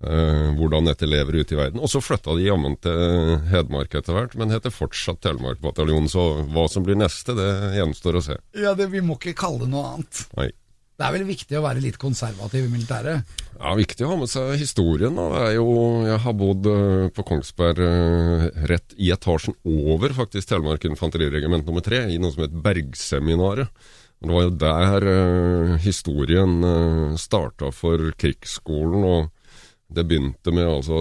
[0.00, 1.80] Uh, hvordan dette lever ute i verden.
[1.84, 6.08] Og så flytta de jammen til Hedmark etter hvert, men heter fortsatt Telemark bataljon.
[6.08, 6.22] Så
[6.54, 8.38] hva som blir neste, det gjenstår å se.
[8.56, 10.22] Ja, det, Vi må ikke kalle det noe annet.
[10.40, 10.48] Nei.
[11.00, 13.30] Det er vel viktig å være litt konservativ i militæret.
[13.54, 15.16] Ja, Viktig å ha med seg historien.
[15.16, 15.46] da.
[15.54, 15.70] Jo,
[16.04, 21.80] jeg har bodd eh, på Kongsberg eh, rett i etasjen over faktisk Telemark infanteriregiment nummer
[21.80, 23.72] tre, i noe som het Bergseminaret.
[24.20, 29.30] Det var jo der eh, historien uh, starta for krigsskolen, og
[29.88, 31.00] det begynte med altså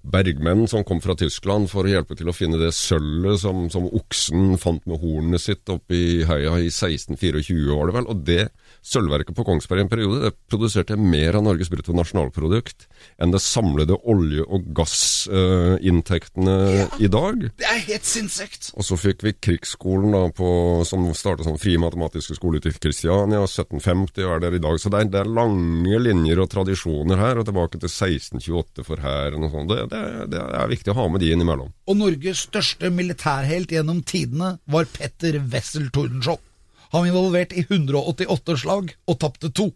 [0.00, 3.84] bergmenn som kom fra Tyskland for å hjelpe til å finne det sølvet som, som
[3.84, 8.08] oksen fant med hornet sitt oppe i heia i 1624, var det vel.
[8.08, 8.44] Og det
[8.82, 12.86] sølvverket på Kongsberg i en periode det produserte mer av Norges bruttonasjonalprodukt
[13.20, 16.56] enn det samlede olje- og gassinntektene
[17.00, 17.36] i dag.
[17.60, 18.70] Det er helt sinnssykt!
[18.76, 20.48] Og så fikk vi krigsskolen da på,
[20.88, 24.76] som startet som frie matematiske skole til Kristiania, 1750 og er der i dag.
[24.80, 28.96] Så det er, det er lange linjer og tradisjoner her, og tilbake til 1628 for
[29.04, 29.70] hæren og sånn.
[29.70, 30.02] Det, det,
[30.34, 31.70] det er viktig å ha med de innimellom.
[31.90, 36.42] Og Norges største militærhelt gjennom tidene var Petter Wessel Tordenskjold.
[36.90, 39.70] Han var involvert i 188 slag og tapte to.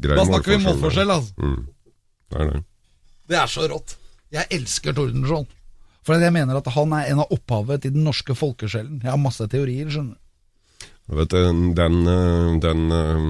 [0.00, 1.34] Grei Da snakker vi målforskjell, altså.
[1.42, 1.64] Mm.
[2.30, 2.60] Det er det.
[3.30, 3.96] Det er så rått.
[4.30, 5.48] Jeg elsker Tordenskjold.
[6.06, 9.02] For jeg mener at han er en av opphavet til den norske folkesjelen.
[9.02, 10.26] Jeg har masse teorier, skjønner du.
[11.10, 13.24] Vet, du, den, eh, den eh,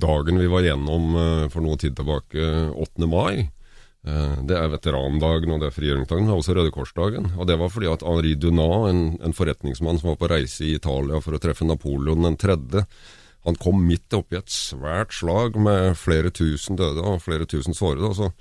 [0.00, 2.40] dagen vi var gjennom eh, for noe tid tilbake,
[2.72, 3.08] 8.
[3.10, 3.50] mai, eh,
[4.48, 7.32] det er veterandagen og det er frigjøringsdagen, men også Røde Kors-dagen.
[7.36, 10.74] Og det var fordi at Henri Dunat, en, en forretningsmann som var på reise i
[10.78, 12.84] Italia for å treffe Napoleon den tredje,
[13.46, 18.10] han kom midt oppi et svært slag med flere tusen døde og flere tusen sårede.
[18.10, 18.32] og så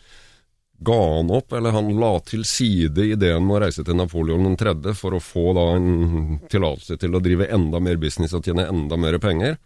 [0.80, 4.58] ga han opp, eller han la til side ideen med å reise til Napoleon den
[4.60, 8.68] tredje for å få da en tillatelse til å drive enda mer business og tjene
[8.70, 9.58] enda mer penger.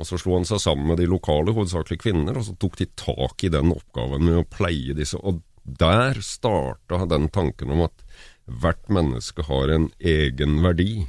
[0.00, 2.88] Og så slo han seg sammen med de lokale, hovedsakelig kvinner, og så tok de
[2.96, 5.20] tak i den oppgaven med å pleie disse.
[5.20, 8.04] Og der starta den tanken om at
[8.50, 11.04] hvert menneske har en egen verdi.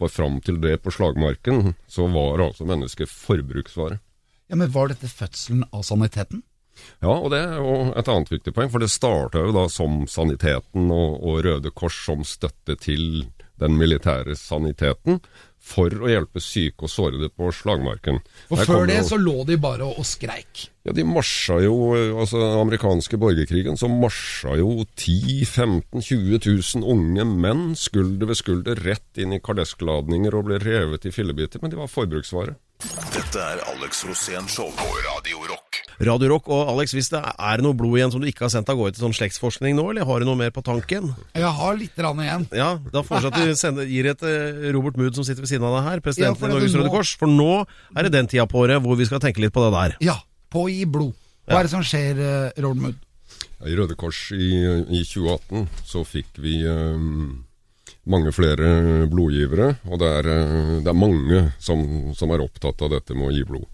[0.00, 4.00] For fram til det på slagmarken, så var altså mennesket forbruksvare.
[4.48, 6.42] Ja, Men var dette fødselen av saniteten?
[7.04, 10.06] Ja, og det er jo et annet viktig poeng, for det starta jo da som
[10.08, 13.26] Saniteten og, og Røde Kors som støtte til
[13.60, 15.20] den militære saniteten
[15.60, 18.18] for å hjelpe syke og sårede på slagmarken.
[18.50, 20.68] Og før det jo- så lå de bare og, og skreik.
[20.84, 21.74] Ja, de marsja jo,
[22.18, 26.40] altså den amerikanske borgerkrigen, så marsja jo 10 15 20
[26.80, 31.60] 000 unge menn skulder ved skulder rett inn i kardeskladninger og ble revet i fillebiter,
[31.62, 32.56] men de var forbruksvare.
[33.12, 35.69] Dette er Alex Rosén Show på Radio Rock.
[36.00, 38.70] Radio Rock og Alex, hvis det er noe blod igjen som du ikke har sendt
[38.72, 41.10] av gårde til sånn slektsforskning nå, eller har du noe mer på tanken?
[41.36, 42.46] Jeg har litt rann igjen.
[42.56, 45.52] Ja, da foreslår jeg at du sender, gir et eh, Robert Mood som sitter ved
[45.52, 48.30] siden av deg her, presidenten ja, i Norges Røde Kors, for nå er det den
[48.32, 49.98] tida på året hvor vi skal tenke litt på det der.
[50.08, 50.16] Ja,
[50.48, 51.12] på å gi blod.
[51.50, 52.24] Hva er det som skjer,
[52.56, 53.06] Robert Mood?
[53.68, 54.50] I Røde Kors i,
[54.88, 57.42] i 2018 så fikk vi um,
[58.08, 61.82] mange flere blodgivere, og det er, eh, det er mange som,
[62.16, 63.68] som er opptatt av dette med å gi blod.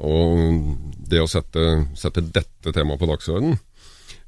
[0.00, 0.78] Og
[1.08, 3.58] det å sette, sette dette temaet på dagsordenen,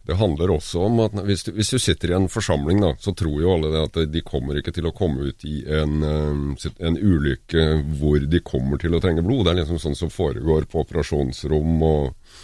[0.04, 3.14] det handler også om at hvis du, hvis du sitter i en forsamling, da, så
[3.16, 6.66] tror jo alle det at de kommer ikke til å komme ut i en, eh,
[6.84, 7.64] en ulykke
[7.96, 9.46] hvor de kommer til å trenge blod.
[9.46, 12.36] Det er liksom sånn som foregår på operasjonsrom og,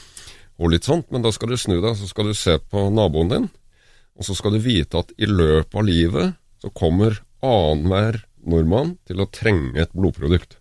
[0.56, 1.10] og litt sånt.
[1.12, 3.50] Men da skal du snu deg, så skal du se på naboen din,
[4.16, 9.20] og så skal du vite at i løpet av livet så kommer annenhver nordmann til
[9.20, 10.56] å trenge et blodprodukt.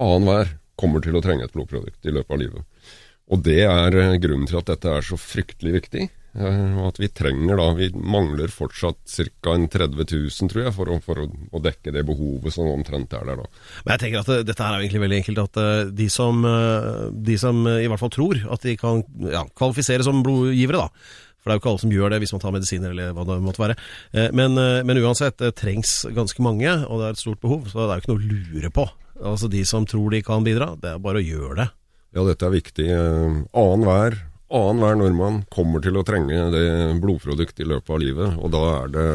[0.00, 2.90] Annenhver kommer til å trenge et blodprodukt i løpet av livet.
[3.32, 6.02] Og det er eh, grunnen til at dette er så fryktelig viktig.
[6.36, 8.98] eh, Og at vi trenger da Vi mangler fortsatt
[9.40, 9.54] ca.
[9.56, 13.40] 30 000, tror jeg, for å, for å, dekke det behovet som omtrent er der
[13.40, 13.46] da.
[13.86, 15.40] Men jeg tenker at det, dette her er egentlig veldig enkelt.
[15.46, 19.00] At eh, de som, eh, de som eh, i hvert fall tror at de kan
[19.32, 21.22] ja, kvalifisere som blodgivere, da.
[21.44, 23.24] For det er jo ikke alle som gjør det hvis man tar medisiner eller hva
[23.28, 23.74] det måtte være.
[24.16, 27.66] Eh, Men, eh, men uansett, det trengs ganske mange, og det er et stort behov.
[27.72, 28.86] Så det er jo ikke noe å lure på.
[29.22, 31.68] Altså De som tror de kan bidra, det er bare å gjøre det.
[32.14, 32.86] Ja, dette er viktig.
[32.94, 34.20] Annenhver
[34.54, 36.66] annen nordmann kommer til å trenge det
[37.02, 38.36] blodprodukt i løpet av livet.
[38.38, 39.08] Og da er det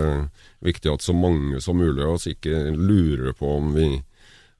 [0.65, 3.89] viktig at så mange som mulig av oss ikke lurer på om vi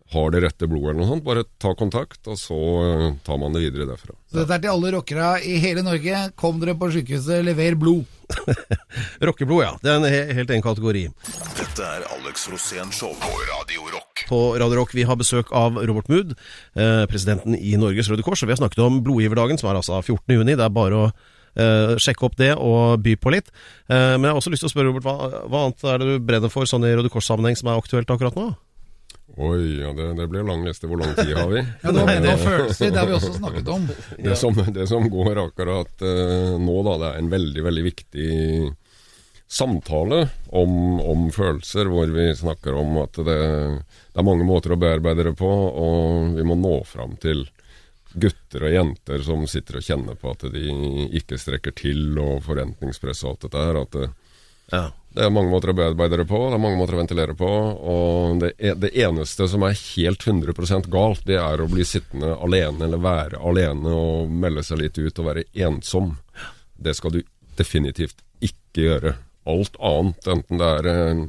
[0.09, 1.25] har det rette blodet eller noe sånt.
[1.25, 4.15] Bare ta kontakt, og så eh, tar man det videre derfra.
[4.29, 6.23] Så dette er til alle rockere i hele Norge.
[6.39, 8.07] Kom dere på sykehuset, lever blod.
[9.27, 9.71] Rockeblod, ja.
[9.81, 11.07] Det er en he helt egen kategori.
[11.57, 14.25] Dette er Alex Rosén Show på Radio Rock.
[14.29, 16.35] På Radio Rock vi har besøk av Robert Mood,
[16.77, 18.43] eh, presidenten i Norges Røde Kors.
[18.43, 20.39] Og vi har snakket om blodgiverdagen, som er altså 14.
[20.39, 20.57] juni.
[20.57, 23.53] Det er bare å eh, sjekke opp det og by på litt.
[23.89, 26.09] Eh, men jeg har også lyst til å spørre, Robert, hva, hva annet er det
[26.09, 28.51] du brenner for sånn i Røde Kors-sammenheng som er aktuelt akkurat nå?
[29.39, 30.87] Oi, ja, det, det blir lang liste.
[30.91, 31.61] Hvor lang tid har vi?
[31.83, 33.85] Ja, nå, nå følelser, det har vi også snakket om.
[34.17, 38.31] Det som, det som går akkurat uh, nå, da, det er en veldig, veldig viktig
[39.49, 43.37] samtale om, om følelser, hvor vi snakker om at det,
[44.13, 47.47] det er mange måter å bearbeide det på, og vi må nå fram til
[48.13, 50.67] gutter og jenter som sitter og kjenner på at de
[51.17, 53.81] ikke strekker til, og forventningspress og alt dette her.
[53.85, 54.09] At det,
[54.69, 54.83] Ja.
[55.19, 57.47] Det er mange måter å bearbeide det på, det er mange måter å ventilere på.
[57.91, 62.37] Og det, e- det eneste som er helt 100% galt, det er å bli sittende
[62.39, 66.13] alene, eller være alene og melde seg litt ut og være ensom.
[66.79, 67.19] Det skal du
[67.59, 69.15] definitivt ikke gjøre.
[69.51, 71.23] Alt annet, enten det er en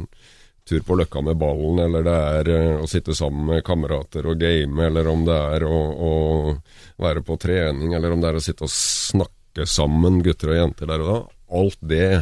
[0.70, 4.38] tur på Løkka med ballen, eller det er eh, å sitte sammen med kamerater og
[4.38, 6.12] game, eller om det er å, å
[7.02, 10.94] være på trening, eller om det er å sitte og snakke sammen, gutter og jenter
[10.94, 11.24] der og da.
[11.58, 12.12] Alt det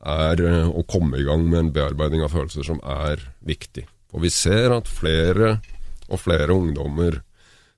[0.00, 3.86] er eh, å komme i gang med en bearbeiding av følelser som er viktig.
[4.14, 5.58] Og vi ser at flere
[6.10, 7.20] og flere ungdommer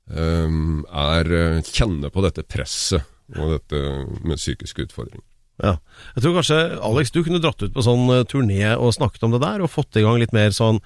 [0.08, 3.04] um, er, eh, kjenner på dette presset
[3.36, 3.82] og dette
[4.24, 5.24] med psykiske utfordringer.
[5.62, 5.76] Ja.
[6.16, 9.42] Jeg tror kanskje, Alex, du kunne dratt ut på sånn turné og snakket om det
[9.44, 10.80] der, og fått i gang litt mer sånn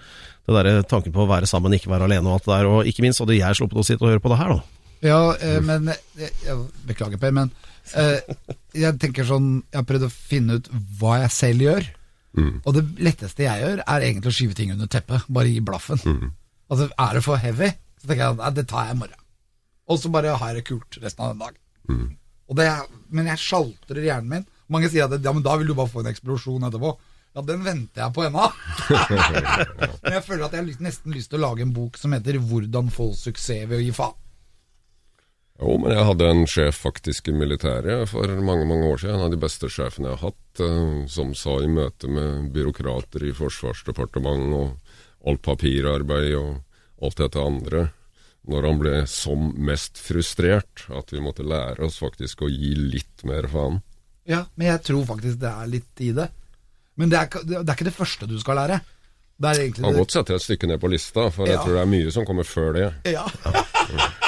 [0.46, 2.68] det der tanken på å være sammen, ikke være alene og alt det der.
[2.70, 4.76] Og ikke minst hadde jeg sluppet å sitte og høre på det her, da.
[5.04, 6.58] Ja, eh, men jeg, jeg,
[6.88, 7.50] Beklager, Per, men
[7.94, 11.86] jeg tenker sånn Jeg har prøvd å finne ut hva jeg selv gjør.
[12.66, 15.24] Og det letteste jeg gjør, er egentlig å skyve ting under teppet.
[15.32, 16.00] Bare gi blaffen.
[16.68, 17.70] Altså, Er det for heavy,
[18.00, 19.22] så tenker jeg at det tar jeg i morgen.
[19.88, 21.60] Og så bare har jeg det kult resten av den dagen.
[22.50, 22.66] Og det,
[23.14, 24.46] men jeg sjaltrer hjernen min.
[24.68, 26.92] Mange sier at ja, men da vil du bare få en eksplosjon etterpå.
[27.36, 28.46] Ja, den venter jeg på ennå.
[30.02, 32.38] men jeg føler at jeg har nesten lyst til å lage en bok som heter
[32.40, 34.16] 'Hvordan få suksess ved å gi faen'.
[35.56, 39.16] Jo, men jeg hadde en sjef faktisk i militæret for mange mange år siden.
[39.16, 43.24] En av de beste sjefene jeg har hatt, eh, som sa i møte med byråkrater
[43.24, 47.86] i Forsvarsdepartementet og alt papirarbeid og alt dette andre,
[48.46, 53.24] når han ble som mest frustrert, at vi måtte lære oss faktisk å gi litt
[53.26, 53.80] mer faen.
[54.28, 56.28] Ja, men jeg tror faktisk det er litt i det.
[56.96, 58.78] Men det er, det er ikke det første du skal lære.
[59.36, 61.82] Det er egentlig Kan godt sette et stykke ned på lista, for jeg tror det
[61.82, 62.86] er mye som kommer før det.
[63.12, 63.26] Ja.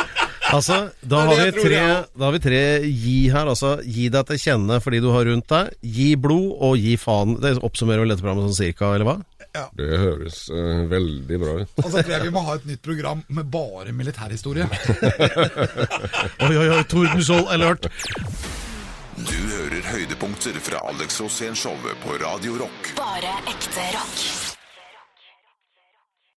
[0.49, 1.81] Altså, da Det har, vi tre,
[2.17, 3.51] da har vi tre gi her.
[3.53, 5.75] Altså, gi deg til kjenne for de du har rundt deg.
[5.83, 7.37] Gi blod, og gi faen.
[7.43, 9.19] Det oppsummerer vel dette programmet sånn cirka, eller hva?
[9.75, 11.73] Det høres uh, veldig bra ut.
[11.81, 14.69] Altså, så tror jeg vi må ha et nytt program med bare militærhistorie.
[16.47, 17.89] Oi, oi, oi, Tordenskjold alert!
[19.19, 22.93] Du hører høydepunkter fra Alex Rosén-showet på Radio Rock.
[23.01, 24.48] Bare ekte rock.